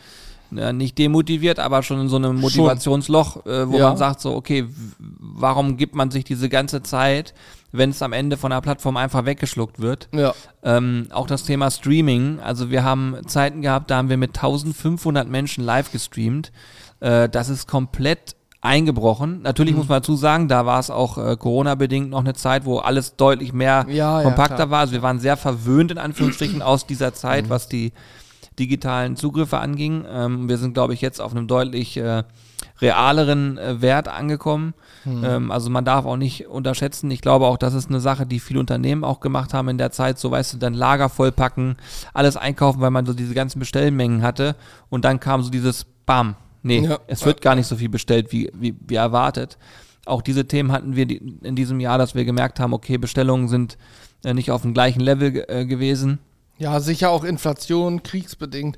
[0.56, 3.88] na, nicht demotiviert, aber schon in so einem Motivationsloch, äh, wo Ja.
[3.90, 4.66] man sagt so, okay,
[5.00, 7.34] warum gibt man sich diese ganze Zeit,
[7.72, 10.10] wenn es am Ende von der Plattform einfach weggeschluckt wird?
[10.14, 10.34] Ja.
[10.64, 12.40] Ähm, auch das Thema Streaming.
[12.40, 16.52] Also wir haben Zeiten gehabt, da haben wir mit 1500 Menschen live gestreamt.
[17.00, 19.42] Äh, das ist komplett eingebrochen.
[19.42, 22.78] Natürlich muss man dazu sagen, da war es auch äh, Corona-bedingt noch eine Zeit, wo
[22.78, 24.70] alles deutlich mehr Ja, ja, kompakter klar.
[24.72, 24.80] war.
[24.80, 27.92] Also wir waren sehr verwöhnt in Anführungsstrichen aus dieser Zeit, was die
[28.58, 30.06] digitalen Zugriffe anging.
[30.10, 32.24] Ähm, wir sind, glaube ich, jetzt auf einem deutlich äh,
[32.80, 34.74] realeren äh, Wert angekommen.
[35.06, 37.12] Ähm, also man darf auch nicht unterschätzen.
[37.12, 39.92] Ich glaube auch, das ist eine Sache, die viele Unternehmen auch gemacht haben in der
[39.92, 40.18] Zeit.
[40.20, 41.76] So weißt du, dann Lager vollpacken,
[42.14, 44.56] alles einkaufen, weil man so diese ganzen Bestellmengen hatte.
[44.90, 46.36] Und dann kam so dieses Bam.
[46.64, 47.00] Nee, Ja.
[47.08, 49.58] es wird gar nicht so viel bestellt, wie, wie, wie erwartet.
[50.06, 53.78] Auch diese Themen hatten wir in diesem Jahr, dass wir gemerkt haben, okay, Bestellungen sind
[54.26, 56.20] äh, nicht auf dem gleichen Level äh, gewesen.
[56.60, 58.78] Ja, sicher auch Inflation, kriegsbedingt.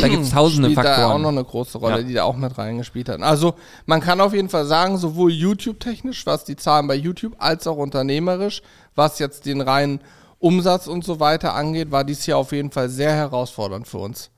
[0.00, 1.22] Da gibt es tausende spielt da auch Faktoren.
[1.22, 2.02] noch eine große Rolle, Ja.
[2.02, 3.20] die da auch mit reingespielt hat.
[3.22, 3.54] Also
[3.86, 7.76] man kann auf jeden Fall sagen, sowohl YouTube-technisch, was die Zahlen bei YouTube, als auch
[7.78, 8.62] unternehmerisch,
[8.94, 10.00] was jetzt den reinen
[10.38, 14.30] Umsatz und so weiter angeht, war dies Jahr auf jeden Fall sehr herausfordernd für uns.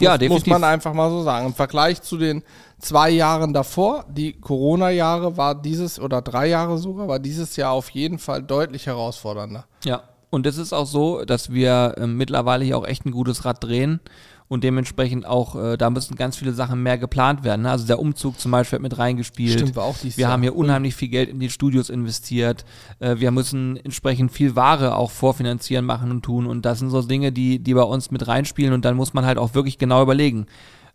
[0.00, 0.46] Ja, muss, definitiv.
[0.52, 1.46] Muss man einfach mal so sagen.
[1.46, 2.42] Im Vergleich zu den
[2.78, 7.90] zwei Jahren davor, die Corona-Jahre war dieses, oder drei Jahre sogar, war dieses Jahr auf
[7.90, 9.64] jeden Fall deutlich herausfordernder.
[9.84, 13.44] Ja, und es ist auch so, dass wir ähm, mittlerweile hier auch echt ein gutes
[13.44, 14.00] Rad drehen
[14.48, 17.62] und dementsprechend auch, äh, da müssen ganz viele Sachen mehr geplant werden.
[17.62, 17.70] Ne?
[17.70, 19.52] Also der Umzug zum Beispiel hat mit reingespielt.
[19.52, 20.32] Stimmt, war auch dieses wir Jahr.
[20.32, 22.64] haben hier unheimlich viel Geld in die Studios investiert.
[22.98, 26.46] Äh, wir müssen entsprechend viel Ware auch vorfinanzieren, machen und tun.
[26.46, 28.72] Und das sind so Dinge, die, die bei uns mit reinspielen.
[28.72, 30.46] Und dann muss man halt auch wirklich genau überlegen.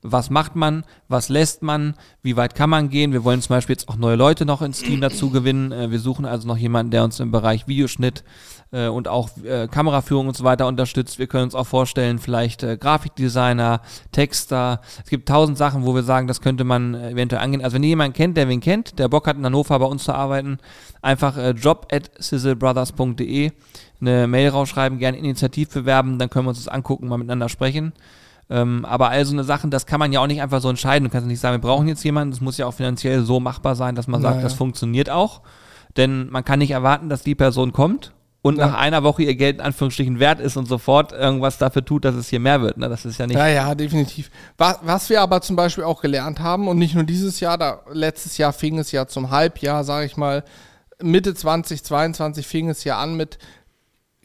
[0.03, 0.83] Was macht man?
[1.07, 1.95] Was lässt man?
[2.21, 3.13] Wie weit kann man gehen?
[3.13, 5.71] Wir wollen zum Beispiel jetzt auch neue Leute noch ins Team dazu gewinnen.
[5.71, 8.23] Äh, wir suchen also noch jemanden, der uns im Bereich Videoschnitt
[8.73, 11.19] äh, und auch äh, Kameraführung und so weiter unterstützt.
[11.19, 14.81] Wir können uns auch vorstellen, vielleicht äh, Grafikdesigner, Texter.
[15.03, 17.63] Es gibt tausend Sachen, wo wir sagen, das könnte man äh, eventuell angehen.
[17.63, 20.03] Also wenn ihr jemanden kennt, der wen kennt, der Bock hat in Hannover bei uns
[20.03, 20.57] zu arbeiten,
[21.01, 23.51] einfach äh, job at sizzlebrothers.de
[24.01, 27.93] eine Mail rausschreiben, gerne Initiativ bewerben, dann können wir uns das angucken, mal miteinander sprechen.
[28.49, 31.05] Ähm, aber all so eine Sachen, das kann man ja auch nicht einfach so entscheiden.
[31.05, 33.75] Du kannst nicht sagen, wir brauchen jetzt jemanden, das muss ja auch finanziell so machbar
[33.75, 34.43] sein, dass man sagt, Naja.
[34.43, 35.41] das funktioniert auch.
[35.97, 38.67] Denn man kann nicht erwarten, dass die Person kommt und Ja.
[38.67, 42.15] nach einer Woche ihr Geld in Anführungsstrichen wert ist und sofort irgendwas dafür tut, dass
[42.15, 42.77] es hier mehr wird.
[42.77, 42.89] Ne?
[42.89, 43.37] Das ist ja nicht.
[43.37, 44.29] Ja, ja, definitiv.
[44.57, 47.79] Was, was wir aber zum Beispiel auch gelernt haben, und nicht nur dieses Jahr, da
[47.91, 50.43] letztes Jahr fing es ja zum Halbjahr, sage ich mal,
[51.01, 53.37] Mitte 2022 fing es ja an mit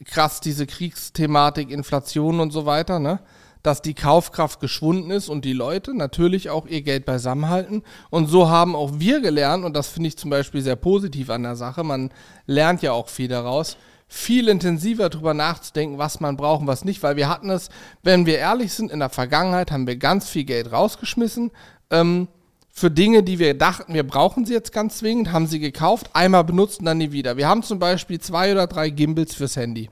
[0.05, 3.19] krass diese Kriegsthematik, Inflation und so weiter, ne?
[3.63, 7.83] Dass die Kaufkraft geschwunden ist und die Leute natürlich auch ihr Geld beisammenhalten.
[8.09, 11.43] Und so haben auch wir gelernt, und das finde ich zum Beispiel sehr positiv an
[11.43, 12.11] der Sache, man
[12.45, 17.03] lernt ja auch viel daraus, viel intensiver drüber nachzudenken, was man braucht und was nicht,
[17.03, 17.69] weil wir hatten es,
[18.01, 21.51] wenn wir ehrlich sind, in der Vergangenheit haben wir ganz viel Geld rausgeschmissen,
[21.91, 22.27] ähm,
[22.71, 26.43] für Dinge, die wir dachten, wir brauchen sie jetzt ganz zwingend, haben sie gekauft, einmal
[26.43, 27.35] benutzt und dann nie wieder.
[27.35, 29.89] Wir haben zum Beispiel zwei oder drei Gimbals fürs Handy,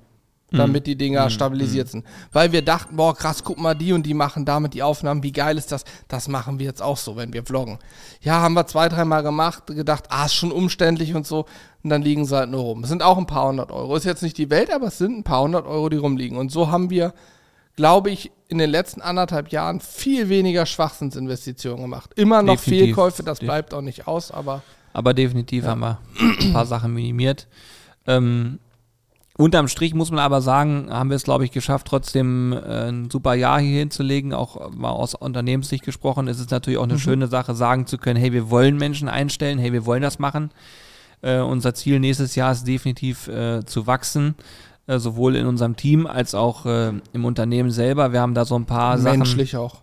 [0.52, 2.06] damit die Dinger stabilisiert sind.
[2.32, 5.32] Weil wir dachten, boah, krass, guck mal, die und die machen damit die Aufnahmen, wie
[5.34, 5.84] geil ist das?
[6.08, 7.80] Das machen wir jetzt auch so, wenn wir vloggen.
[8.22, 11.46] Ja, haben wir zwei, dreimal gemacht, gedacht, ah, ist schon umständlich und so.
[11.84, 12.84] Und dann liegen sie halt nur rum.
[12.84, 13.96] Es sind auch ein paar hundert Euro.
[13.96, 16.38] Ist jetzt nicht die Welt, aber es sind ein paar hundert Euro, die rumliegen.
[16.38, 17.14] Und so haben wir
[17.78, 22.12] glaube ich, in den letzten anderthalb Jahren viel weniger Schwachsinnsinvestitionen gemacht.
[22.16, 22.86] Immer noch Definitiv.
[22.88, 27.48] Fehlkäufe, das bleibt auch nicht aus, aber Aber definitiv haben wir ein paar Sachen minimiert.
[28.08, 28.60] Ähm,
[29.38, 33.10] unterm Strich muss man aber sagen, haben wir es, glaube ich, geschafft, trotzdem äh, ein
[33.10, 34.34] super Jahr hier hinzulegen.
[34.34, 38.20] Auch mal aus Unternehmenssicht gesprochen, ist es natürlich auch eine schöne Sache, sagen zu können,
[38.20, 40.52] hey, wir wollen Menschen einstellen, hey, wir wollen das machen.
[41.22, 44.36] Äh, unser Ziel nächstes Jahr ist definitiv äh, zu wachsen,
[44.88, 48.12] äh, sowohl in unserem Team als auch äh, im Unternehmen selber.
[48.12, 49.20] Wir haben da so ein paar Sachen.
[49.20, 49.82] menschlich auch.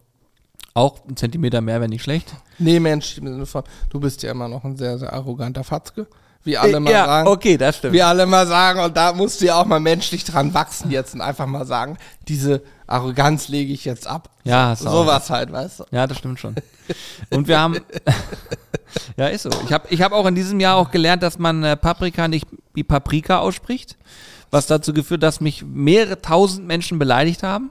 [0.75, 2.35] Auch ein Zentimeter mehr wäre nicht schlecht.
[2.59, 6.09] Nee, menschlich von, du bist ja immer noch ein sehr, sehr arroganter Fatzke.
[6.45, 7.29] Wie alle mal sagen.
[7.29, 7.95] okay, das stimmt.
[7.95, 11.15] Wie alle mal sagen, und da musst du ja auch mal menschlich dran wachsen jetzt
[11.15, 11.97] und einfach mal sagen,
[12.29, 14.29] diese Arroganz lege ich jetzt ab.
[14.45, 14.77] Ja, auch.
[14.77, 15.85] Sowas halt, weißt du.
[15.91, 16.55] Ja, das stimmt schon.
[17.31, 17.79] Und wir haben,
[19.17, 19.51] ja, ist so.
[19.65, 22.47] Ich habe ich hab auch in diesem Jahr auch gelernt, dass man äh, Paprika nicht
[22.75, 23.97] wie Paprika ausspricht,
[24.51, 27.71] was dazu geführt, dass mich mehrere tausend Menschen beleidigt haben.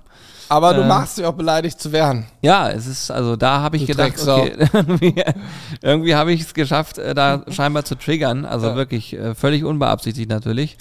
[0.54, 2.26] Aber du Äh, machst dich auch beleidigt zu werden.
[2.42, 5.24] Ja, es ist, also da habe ich Du gedacht, okay, irgendwie,
[5.82, 8.46] irgendwie habe ich es geschafft, äh, da scheinbar zu triggern.
[8.46, 8.76] Also Ja.
[8.76, 10.78] wirklich äh, völlig unbeabsichtigt natürlich.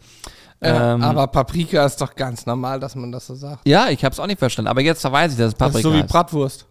[0.63, 3.67] Ja, Ähm, aber Paprika ist doch ganz normal, dass man das so sagt.
[3.67, 4.69] ja, ich habe es auch nicht verstanden.
[4.69, 6.03] Aber jetzt weiß ich, dass es Das Paprika ist so wie.
[6.05, 6.67] Bratwurst.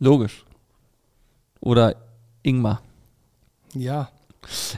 [0.00, 0.44] Logisch.
[1.60, 1.94] Oder
[2.42, 2.80] Ingmar.
[3.74, 4.08] Ja.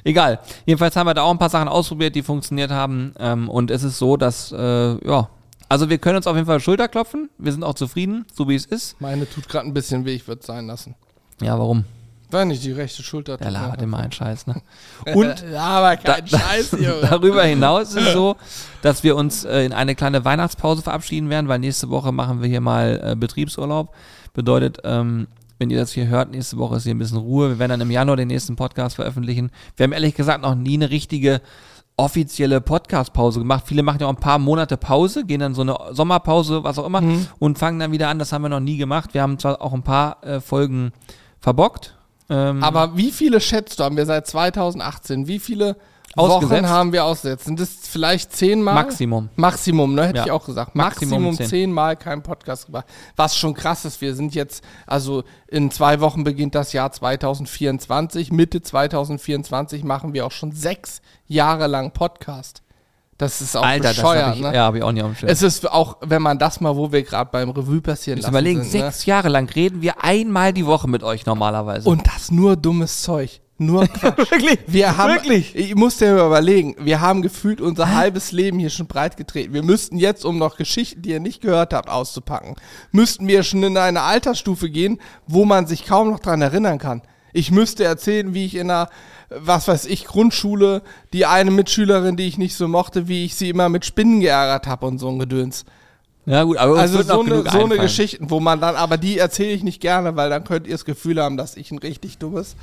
[0.05, 0.41] Egal.
[0.67, 3.15] Jedenfalls haben wir da auch ein paar Sachen ausprobiert, die funktioniert haben.
[3.19, 5.29] Ähm, und es ist so, dass, äh, ja,
[5.75, 7.31] also wir können uns auf jeden Fall Schulter klopfen.
[7.37, 9.01] Wir sind auch zufrieden, so wie es ist.
[9.01, 10.95] Meine tut gerade ein bisschen weh, ich würde es sein lassen.
[11.43, 11.85] Ja, warum?
[12.31, 13.37] Weil nicht die rechte Schulter.
[13.39, 14.63] Der mir labert immer einen Scheiß, ne?
[15.15, 17.01] Und aber Da- kein Scheiß, Junge.
[17.11, 18.37] Darüber hinaus ist es so,
[18.83, 22.49] dass wir uns äh, in eine kleine Weihnachtspause verabschieden werden, weil nächste Woche machen wir
[22.49, 23.93] hier mal äh, Betriebsurlaub.
[24.33, 25.27] Bedeutet, ähm,
[25.59, 27.49] wenn ihr das hier hört, nächste Woche ist hier ein bisschen Ruhe.
[27.49, 29.51] Wir werden dann im Januar den nächsten Podcast veröffentlichen.
[29.77, 31.41] Wir haben ehrlich gesagt noch nie eine richtige
[31.97, 33.65] offizielle Podcast-Pause gemacht.
[33.67, 36.87] Viele machen ja auch ein paar Monate Pause, gehen dann so eine Sommerpause, was auch
[36.87, 37.03] immer,
[37.39, 38.19] und fangen dann wieder an.
[38.19, 39.15] Das haben wir noch nie gemacht.
[39.15, 40.93] Wir haben zwar auch ein paar äh, Folgen
[41.41, 41.97] verbockt.
[42.29, 45.77] Ähm, Aber wie viele schätzt du, haben wir seit 2018, wie viele
[46.17, 46.63] Ausgesetzt?
[46.63, 47.45] Wochen haben wir ausgesetzt?
[47.45, 48.75] Sind das vielleicht zehnmal?
[48.75, 49.29] Maximum.
[49.37, 50.07] Maximum, ne?
[50.09, 50.25] Hätte Ja.
[50.27, 50.75] ich auch gesagt.
[50.75, 51.47] Maximum Maximum, zehn.
[51.49, 52.87] zehnmal kein Podcast gemacht.
[53.17, 58.33] Was schon krass ist, wir sind jetzt, also in zwei Wochen beginnt das Jahr 2024.
[58.33, 62.63] Mitte 2024 machen wir auch schon sechs Jahre lang Podcast.
[63.19, 64.55] Das ist auch Alter, das bescheuert, habe ich, ne?
[64.55, 65.29] ja, hab ich auch nicht auf dem Schirm.
[65.31, 68.65] Es ist auch, wenn man das mal, wo wir gerade beim Revue passieren lassen überlegen,
[68.65, 68.91] sind, ne?
[68.91, 71.89] sechs Jahre lang reden wir einmal die Woche mit euch normalerweise.
[71.89, 73.41] Und das nur dummes Zeug.
[73.57, 74.19] Nur Quatsch.
[74.31, 74.59] wirklich?
[74.67, 75.55] Wir haben, Wirklich?
[75.55, 79.55] ich muss dir überlegen, wir haben gefühlt unser halbes Leben hier schon breit getreten.
[79.55, 82.57] Wir müssten jetzt, um noch Geschichten, die ihr nicht gehört habt, auszupacken,
[82.91, 87.03] müssten wir schon in eine Altersstufe gehen, wo man sich kaum noch dran erinnern kann.
[87.33, 88.89] Ich müsste erzählen, wie ich in einer,
[89.29, 93.51] was weiß ich, Grundschule, die eine Mitschülerin, die ich nicht so mochte, wie ich sie
[93.51, 95.65] immer mit Spinnen geärgert habe und so ein Gedöns.
[96.27, 97.77] Ja gut, aber Also so eine, genug so eine.
[97.77, 100.85] Geschichten, wo man dann, aber die erzähle ich nicht gerne, weil dann könnt ihr das
[100.85, 102.57] Gefühl haben, dass ich ein richtig dummes,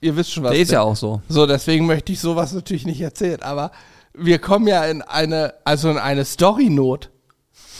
[0.00, 0.52] ihr wisst schon was.
[0.52, 1.20] Der ist ja auch so.
[1.28, 3.42] So, deswegen möchte ich sowas natürlich nicht erzählen.
[3.42, 3.70] Aber
[4.14, 7.10] wir kommen ja in eine, also in eine Story-Not.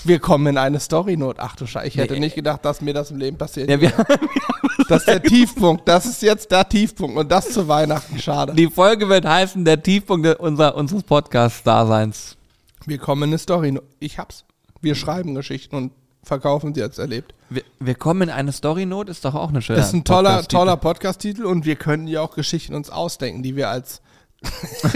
[0.04, 1.36] Wir kommen in eine Story-Not.
[1.40, 2.20] Ach du Scheiße, ich hätte Nee.
[2.20, 3.68] nicht gedacht, dass mir das im Leben passiert.
[3.68, 3.92] Ja, wir,
[4.88, 5.86] das ist der Tiefpunkt.
[5.86, 7.16] Das ist jetzt der Tiefpunkt.
[7.18, 8.18] Und das zu Weihnachten.
[8.18, 8.54] Schade.
[8.54, 12.36] die Folge wird heißen, der Tiefpunkt unser, unseres Podcast-Daseins.
[12.86, 13.84] Wir kommen in eine Story-Not.
[13.98, 14.44] Ich hab's.
[14.80, 17.34] Wir schreiben Geschichten und verkaufen sie als erlebt.
[17.48, 20.30] Wir, wir kommen in eine Story-Not, ist doch auch eine schöne Das ist ein toller,
[20.30, 20.56] Podcast-Titel.
[20.56, 24.00] toller Podcast-Titel und wir können ja auch Geschichten uns ausdenken, die wir als.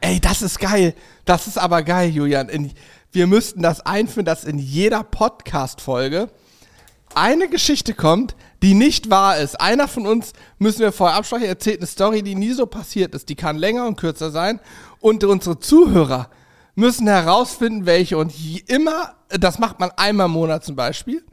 [0.00, 0.94] Ey, das ist geil.
[1.24, 2.48] Das ist aber geil, Julian.
[2.48, 2.70] In,
[3.12, 6.28] wir müssten das einführen, dass in jeder Podcast-Folge
[7.14, 9.60] eine Geschichte kommt, die nicht wahr ist.
[9.60, 13.28] Einer von uns, müssen wir vorher absprechen, erzählt eine Story, die nie so passiert ist.
[13.28, 14.60] Die kann länger und kürzer sein.
[15.00, 16.28] Und unsere Zuhörer
[16.80, 18.18] müssen herausfinden, welche.
[18.18, 18.32] Und
[18.68, 21.24] immer, das macht man einmal im Monat zum Beispiel.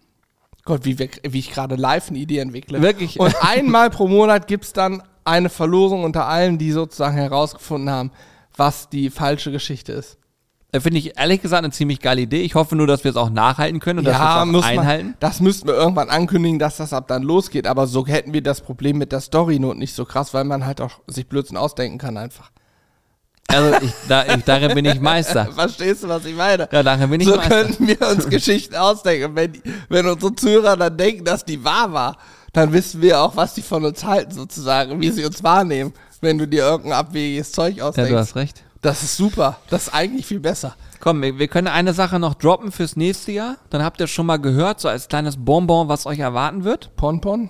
[0.66, 2.82] Gott, wie, wie ich gerade live eine Idee entwickle.
[2.82, 3.20] Wirklich?
[3.20, 8.12] Und einmal pro Monat gibt es dann eine Verlosung unter allen, die sozusagen herausgefunden haben,
[8.56, 10.18] was die falsche Geschichte ist.
[10.72, 12.42] Äh, Finde ich ehrlich gesagt eine ziemlich geile Idee.
[12.42, 15.06] Ich hoffe nur, dass wir es auch nachhalten können und dass wir es auch einhalten.
[15.08, 17.68] Man, das müssten wir irgendwann ankündigen, dass das ab dann losgeht.
[17.68, 20.82] Aber so hätten wir das Problem mit der Story-Note nicht so krass, weil man halt
[20.82, 22.52] auch sich Blödsinn ausdenken kann einfach.
[23.58, 25.46] Also ich, da, ich, darin bin ich Meister.
[25.56, 26.68] Verstehst du, was ich meine?
[26.72, 27.64] Ja, darin bin ich so Meister.
[27.64, 29.36] könnten wir uns Geschichten ausdenken.
[29.36, 29.54] Wenn,
[29.90, 32.18] wenn unsere Zuhörer dann denken, dass die wahr war,
[32.54, 36.38] dann wissen wir auch, was die von uns halten, sozusagen, wie sie uns wahrnehmen, wenn
[36.38, 38.12] du dir irgendein abwegiges Zeug Ja, ausdenkst.
[38.12, 38.64] du hast recht.
[38.82, 39.58] das ist super.
[39.70, 40.76] Das ist eigentlich viel besser.
[41.00, 43.58] Komm, wir, wir können eine Sache noch droppen fürs nächste Jahr.
[43.70, 46.96] Dann habt ihr schon mal gehört, so als kleines Bonbon, was euch erwarten wird.
[46.96, 47.50] Ponpon?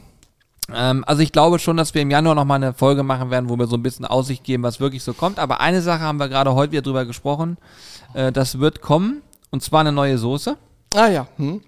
[0.74, 3.58] Ähm, also ich glaube schon, dass wir im Januar nochmal eine Folge machen werden, wo
[3.58, 5.40] wir so ein bisschen Aussicht geben, was wirklich so kommt.
[5.40, 7.58] Aber eine Sache haben wir gerade heute wieder drüber gesprochen.
[8.14, 9.22] Äh, das wird kommen.
[9.50, 10.58] Und zwar eine neue Soße.
[10.94, 11.28] Ah ja.
[11.38, 11.62] Hm.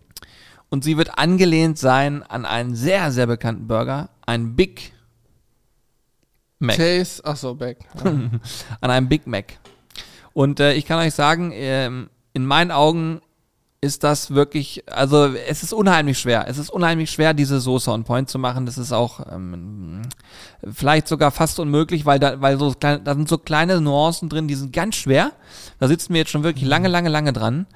[0.70, 4.10] Und sie wird angelehnt sein an einen sehr, sehr bekannten Burger.
[4.26, 4.94] Ein Big
[6.60, 6.76] Mac.
[6.76, 7.80] Chase, achso, Back.
[8.04, 8.12] Ja.
[8.82, 9.58] an einem Big Mac.
[10.34, 13.22] Und äh, ich kann euch sagen, ähm, in meinen Augen
[13.82, 16.48] ist das wirklich, also es ist unheimlich schwer.
[16.48, 18.66] Es ist unheimlich schwer, diese Soße on Point zu machen.
[18.66, 20.02] Das ist auch ähm,
[20.70, 24.50] vielleicht sogar fast unmöglich, weil da, weil so kleine, da sind so kleine Nuancen drin,
[24.50, 25.32] die sind ganz schwer.
[25.80, 27.68] Da sitzen wir jetzt schon wirklich lange, lange, lange dran.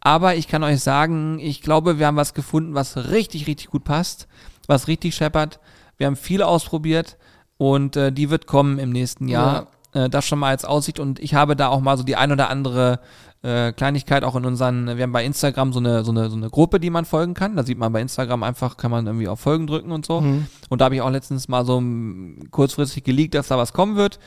[0.00, 3.82] Aber ich kann euch sagen, ich glaube, wir haben was gefunden, was richtig, richtig gut
[3.82, 4.28] passt,
[4.68, 5.58] was richtig scheppert.
[5.96, 7.16] Wir haben viel ausprobiert
[7.56, 9.66] und äh, die wird kommen im nächsten Jahr.
[9.92, 12.30] Äh, das schon mal als Aussicht und ich habe da auch mal so die ein
[12.30, 13.00] oder andere
[13.42, 16.50] äh, Kleinigkeit auch in unseren, wir haben bei Instagram so eine, so eine, so eine
[16.50, 17.56] Gruppe, die man folgen kann.
[17.56, 20.20] Da sieht man bei Instagram einfach, kann man irgendwie auf Folgen drücken und so.
[20.68, 23.96] Und da habe ich auch letztens mal so mm, kurzfristig geleakt, dass da was kommen
[23.96, 24.18] wird.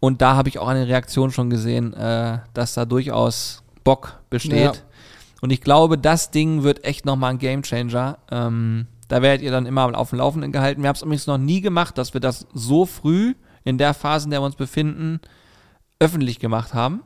[0.00, 4.84] Und da habe ich auch eine Reaktion schon gesehen, äh, dass da durchaus Bock besteht.
[5.40, 8.18] Und ich glaube, das Ding wird echt nochmal ein Gamechanger.
[8.30, 10.82] Ähm, da werdet ihr dann immer auf dem Laufenden gehalten.
[10.82, 14.26] Wir haben es übrigens noch nie gemacht, dass wir das so früh in der Phase,
[14.26, 15.20] in der wir uns befinden,
[16.00, 17.02] öffentlich gemacht haben.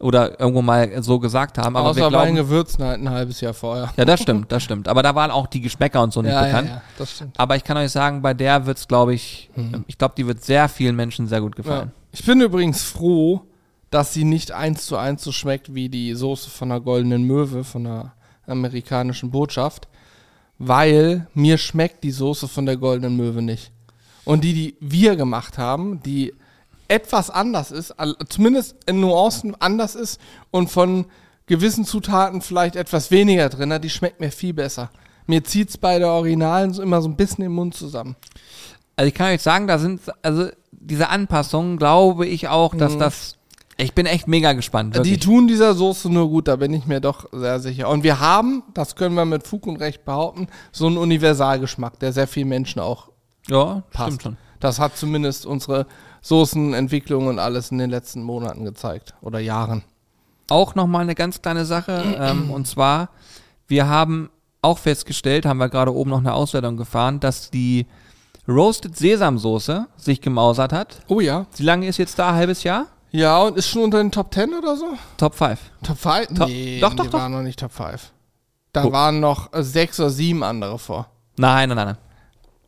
[0.00, 1.74] Oder irgendwo mal so gesagt haben.
[1.76, 3.92] Aber Außer wir bei den glauben, Gewürzen halt ein halbes Jahr vorher.
[3.96, 4.86] ja, das stimmt, das stimmt.
[4.86, 6.68] Aber da waren auch die Geschmäcker und so nicht ja, ja, bekannt.
[6.68, 7.38] ja, das stimmt.
[7.40, 9.50] Aber ich kann euch sagen, bei der wird es, glaube ich,
[9.88, 11.62] ich glaube, die wird sehr vielen Menschen sehr gut Ja.
[11.62, 11.92] gefallen.
[12.12, 13.42] Ich bin übrigens froh,
[13.90, 17.64] dass sie nicht eins zu eins so schmeckt wie die Soße von der Goldenen Möwe,
[17.64, 18.12] von der
[18.46, 19.88] amerikanischen Botschaft,
[20.58, 23.72] weil mir schmeckt die Soße von der Goldenen Möwe nicht.
[24.24, 26.34] Und die, die wir gemacht haben, die
[26.88, 27.94] etwas anders ist,
[28.28, 30.20] zumindest in Nuancen anders ist
[30.50, 31.06] und von
[31.46, 34.90] gewissen Zutaten vielleicht etwas weniger drin hat, die schmeckt mir viel besser.
[35.26, 38.16] Mir zieht es bei der Originalen so immer so ein bisschen im Mund zusammen.
[38.96, 43.36] Also ich kann euch sagen, da sind, also diese Anpassungen, glaube ich auch, dass das,
[43.76, 44.94] ich bin echt mega gespannt.
[44.94, 45.20] Die Wirklich.
[45.20, 47.88] tun dieser Soße nur gut, da bin ich mir doch sehr sicher.
[47.88, 52.12] Und wir haben, das können wir mit Fug und Recht behaupten, so einen Universalgeschmack, der
[52.12, 53.10] sehr vielen Menschen auch
[53.48, 54.06] ja, passt.
[54.08, 54.36] stimmt schon.
[54.60, 55.86] Das hat zumindest unsere
[56.22, 59.82] Soßenentwicklung und alles in den letzten Monaten gezeigt oder Jahren.
[60.48, 63.10] Auch nochmal eine ganz kleine Sache, ähm, und zwar,
[63.66, 64.30] wir haben
[64.62, 67.86] auch festgestellt, haben wir gerade oben noch eine Auswertung gefahren, dass die
[68.48, 71.02] Roasted Sesamsoße sich gemausert hat.
[71.08, 71.46] Oh ja.
[71.56, 72.30] Wie lange ist jetzt da?
[72.30, 72.86] Ein halbes Jahr?
[73.10, 74.86] Ja, und ist schon unter den Top 10 oder so?
[75.18, 75.58] Top 5.
[75.82, 76.26] Top 5?
[76.38, 77.18] Top- Nee, doch, doch, die doch.
[77.18, 78.12] waren noch nicht Top 5.
[78.72, 78.92] Da Guck.
[78.92, 81.08] waren noch äh, sechs oder sieben andere vor.
[81.36, 81.96] Nein, nein, nein.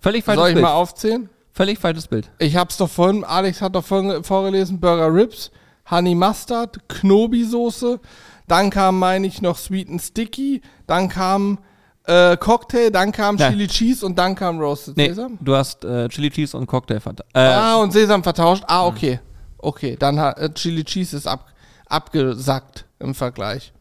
[0.00, 0.64] Völlig falsches Soll ich Bild.
[0.64, 1.28] mal aufzählen?
[1.52, 2.30] Völlig falsches Bild.
[2.38, 5.50] Ich hab's doch vorhin, Alex hat doch vorhin vorgelesen, Burger Ribs,
[5.90, 7.98] Honey Mustard, Knobi-Soße,
[8.46, 11.58] dann kam, meine ich, noch Sweet and Sticky, dann kam
[12.04, 13.50] äh, Cocktail, dann kam Ja.
[13.50, 15.38] Chili Cheese und dann kam Roasted Nee, Sesam.
[15.40, 18.64] du hast äh, Chili Cheese und Cocktail verta- äh, ah, und Sesam vertauscht.
[18.66, 19.20] Ah, okay.
[19.58, 21.46] Okay, dann hat äh, Chili Cheese ist ab,
[21.86, 23.72] abgesackt im Vergleich.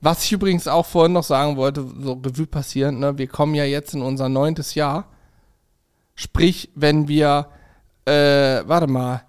[0.00, 3.64] Was ich übrigens auch vorhin noch sagen wollte, so Revue passieren, ne, wir kommen ja
[3.64, 5.06] jetzt in unser neuntes Jahr.
[6.14, 7.48] Sprich, wenn wir,
[8.06, 8.12] äh,
[8.66, 9.22] warte mal.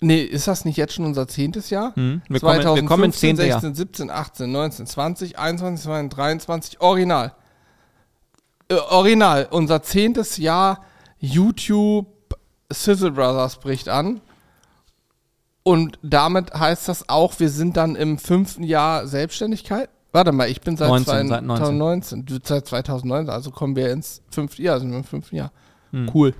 [0.00, 1.94] Nee, ist das nicht jetzt schon unser zehntes Jahr?
[1.94, 3.60] Hm, wir kommen- wir kommen ins zehnte Jahr.
[3.60, 7.34] 16, 17, 18, 19, 20, 21, 22, 23, original.
[8.68, 10.84] Äh, original, unser zehntes Jahr
[11.20, 12.06] YouTube
[12.72, 14.20] Sizzle Brothers bricht an.
[15.62, 19.88] Und damit heißt das auch, wir sind dann im fünften Jahr Selbstständigkeit.
[20.12, 21.46] Warte mal, ich bin seit 19, seit 19.
[21.46, 22.26] 2019.
[22.26, 25.52] Du seit 2019, also kommen wir ins fünfte Jahr, sind wir im fünften Jahr.
[25.90, 26.10] Hm.
[26.12, 26.34] Cool.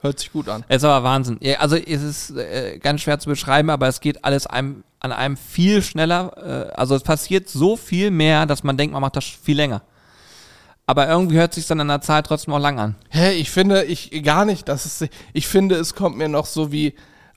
[0.00, 0.64] Hört sich gut an.
[0.68, 1.38] Es ist aber Wahnsinn.
[1.40, 5.10] Ja, also es ist äh, ganz schwer zu beschreiben, aber es geht alles einem, an
[5.10, 6.70] einem viel schneller.
[6.70, 9.82] Äh, also es passiert so viel mehr, dass man denkt, man macht das viel länger.
[10.86, 12.94] Aber irgendwie hört sich dann an der Zahl trotzdem auch lang an.
[13.10, 16.70] Hä, ich finde, ich gar nicht, dass es, ich finde, es kommt mir noch so
[16.70, 16.94] wie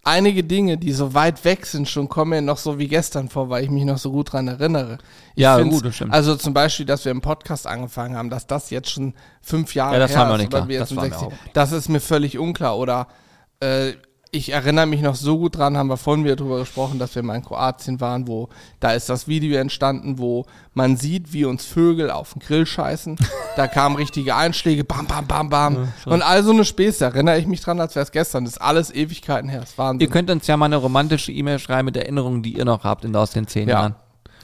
[0.10, 3.50] einige Dinge, die so weit weg sind, schon kommen mir noch so wie gestern vor,
[3.50, 4.98] weil ich mich noch so gut dran erinnere.
[5.36, 6.13] Ich Ja, gut, das stimmt.
[6.13, 9.93] Also zum Beispiel, dass wir im Podcast angefangen haben, dass das jetzt schon fünf Jahre
[9.93, 10.67] Ja, das her mir ist nicht oder klar.
[10.67, 10.80] wir
[11.54, 11.69] Das.
[11.72, 12.78] Das ist mir völlig unklar.
[12.78, 13.08] Oder
[13.60, 13.93] äh,
[14.32, 17.24] ich erinnere mich noch so gut dran, haben wir vorhin wieder drüber gesprochen, dass wir
[17.24, 21.65] mal in Kroatien waren, wo da ist das Video entstanden, wo man sieht, wie uns
[21.65, 23.18] Vögel auf den Grill scheißen.
[23.56, 25.92] Da kamen richtige Einschläge, bam, bam, bam, bam.
[26.06, 28.46] und all so eine Späße, erinnere ich mich dran, als wäre es gestern.
[28.46, 29.60] Das ist alles Ewigkeiten her.
[29.60, 30.08] Das Wahnsinn.
[30.08, 33.04] Ihr könnt uns ja mal eine romantische E-Mail schreiben mit Erinnerungen, die ihr noch habt
[33.04, 33.96] in, aus den zehn Ja, Jahren.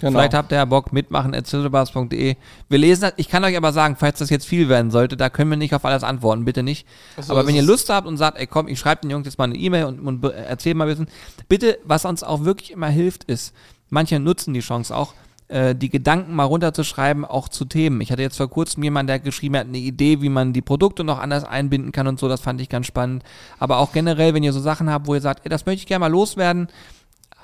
[0.10, 0.20] Genau.
[0.20, 1.52] Vielleicht habt ihr ja Bock mitmachen at.
[1.52, 2.36] Wir
[2.70, 3.14] lesen das.
[3.18, 5.74] Ich kann euch aber sagen, falls das jetzt viel werden sollte, da können wir nicht
[5.74, 6.88] auf alles antworten, bitte nicht.
[7.20, 7.66] So aber wenn ihr.
[7.66, 10.00] Lust habt und sagt, ey komm, ich schreibe den Jungs jetzt mal eine E-Mail und,
[10.00, 11.08] und erzähl mal ein bisschen.
[11.50, 13.54] Bitte, was uns auch wirklich immer hilft, ist,
[13.90, 15.14] manche nutzen die Chance auch,
[15.48, 18.02] äh, die Gedanken mal runterzuschreiben, auch zu Themen.
[18.02, 21.04] Ich hatte jetzt vor kurzem jemanden, der geschrieben hat, eine Idee, wie man die Produkte
[21.04, 23.24] noch anders einbinden kann und so, das fand ich ganz spannend.
[23.60, 25.88] Aber auch generell, wenn ihr so Sachen habt, wo ihr sagt, ey, das möchte ich
[25.88, 26.68] gerne mal loswerden,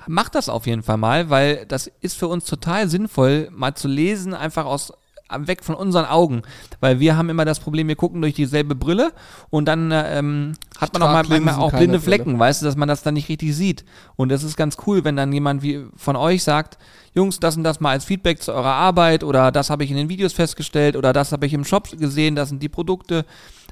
[0.06, 3.88] macht das auf jeden Fall mal, weil das ist für uns total sinnvoll, mal zu
[3.88, 4.92] lesen, einfach aus
[5.38, 6.42] weg von unseren Augen,
[6.80, 9.12] weil wir haben immer das Problem, wir gucken durch dieselbe Brille
[9.50, 12.00] und dann äh, ähm, hat man auch mal manchmal auch blinde Brille.
[12.00, 13.84] Flecken, weißt du, dass man das dann nicht richtig sieht.
[14.16, 16.78] Und das ist ganz cool, wenn dann jemand wie von euch sagt,
[17.14, 19.96] Jungs, das und das mal als Feedback zu eurer Arbeit oder das habe ich in
[19.96, 23.24] den Videos festgestellt oder das habe ich im Shop gesehen, das sind die Produkte.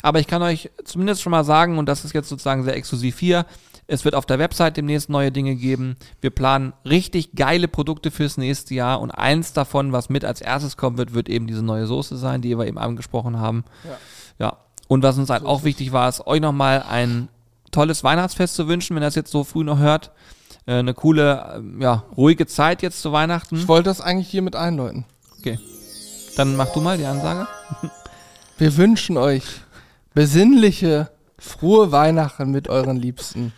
[0.03, 3.19] Aber ich kann euch zumindest schon mal sagen, und das ist jetzt sozusagen sehr exklusiv
[3.19, 3.45] hier,
[3.91, 5.97] es wird auf der Website demnächst neue Dinge geben.
[6.21, 10.77] Wir planen richtig geile Produkte fürs nächste Jahr und eins davon, was mit als erstes
[10.77, 13.65] kommen wird, wird eben diese neue Soße sein, die wir eben angesprochen haben.
[13.85, 14.47] Ja.
[14.47, 14.57] Ja.
[14.89, 17.29] Und was uns halt auch wichtig war, ist euch nochmal ein
[17.71, 20.11] tolles Weihnachtsfest zu wünschen, wenn ihr das jetzt so früh noch hört.
[20.67, 23.57] Äh, eine coole, ähm, ja, ruhige Zeit jetzt zu Weihnachten.
[23.57, 25.05] Ich wollte das eigentlich hier mit einläuten.
[25.39, 25.59] Okay.
[26.37, 27.49] Dann mach du mal die Ansage.
[28.59, 29.45] Wir wünschen euch
[30.15, 33.53] besinnliche, frohe Weihnachten mit euren Liebsten.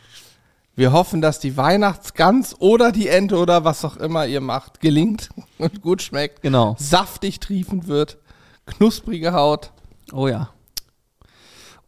[0.75, 5.29] Wir hoffen, dass die Weihnachtsgans oder die Ente oder was auch immer ihr macht, gelingt
[5.59, 6.43] und gut schmeckt.
[6.43, 6.77] Genau.
[6.79, 8.19] Saftig triefend wird,
[8.67, 9.73] knusprige Haut.
[10.13, 10.51] Oh ja.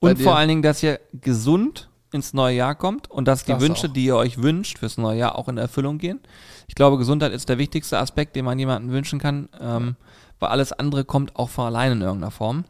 [0.00, 3.60] Und vor allen Dingen, dass ihr gesund ins neue Jahr kommt und dass die Das
[3.60, 3.92] Wünsche, auch.
[3.92, 6.20] die ihr euch wünscht fürs neue Jahr, auch in Erfüllung gehen.
[6.68, 9.96] Ich glaube, Gesundheit ist der wichtigste Aspekt, den man jemandem wünschen kann, ähm,
[10.38, 12.64] weil alles andere kommt auch von allein in irgendeiner Form.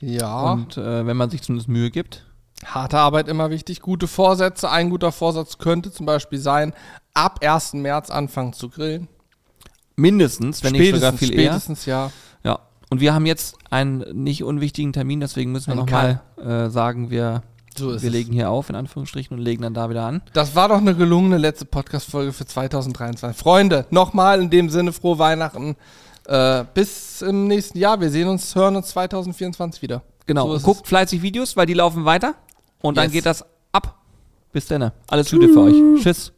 [0.00, 0.52] Ja.
[0.52, 2.24] Und äh, wenn man sich zumindest Mühe gibt.
[2.64, 3.80] Harte Arbeit immer wichtig.
[3.80, 4.70] Gute Vorsätze.
[4.70, 6.72] Ein guter Vorsatz könnte zum Beispiel sein,
[7.14, 7.74] ab 1.
[7.74, 9.08] März anfangen zu grillen.
[9.96, 11.50] Mindestens, wenn nicht sogar viel eher.
[11.50, 12.10] spätestens, ja.
[12.44, 12.60] Ja.
[12.90, 17.42] Und wir haben jetzt einen nicht unwichtigen Termin, deswegen müssen wir nochmal äh, sagen, wir,
[17.76, 18.02] So wir es.
[18.02, 20.22] legen hier auf, in Anführungsstrichen, und legen dann da wieder an.
[20.32, 23.36] Das war doch eine gelungene letzte Podcast-Folge für 2023.
[23.40, 25.76] Freunde, nochmal in dem Sinne frohe Weihnachten.
[26.26, 28.00] Äh, bis im nächsten Jahr.
[28.00, 30.02] Wir sehen uns, hören uns 2024 wieder.
[30.26, 30.56] Genau.
[30.58, 32.34] So guckt fleißig Videos, weil die laufen weiter.
[32.80, 33.12] Und dann Yes.
[33.12, 33.94] geht das ab.
[34.52, 34.92] Bis dann.
[35.08, 36.02] Alles Gute für euch.
[36.02, 36.32] Tschüss.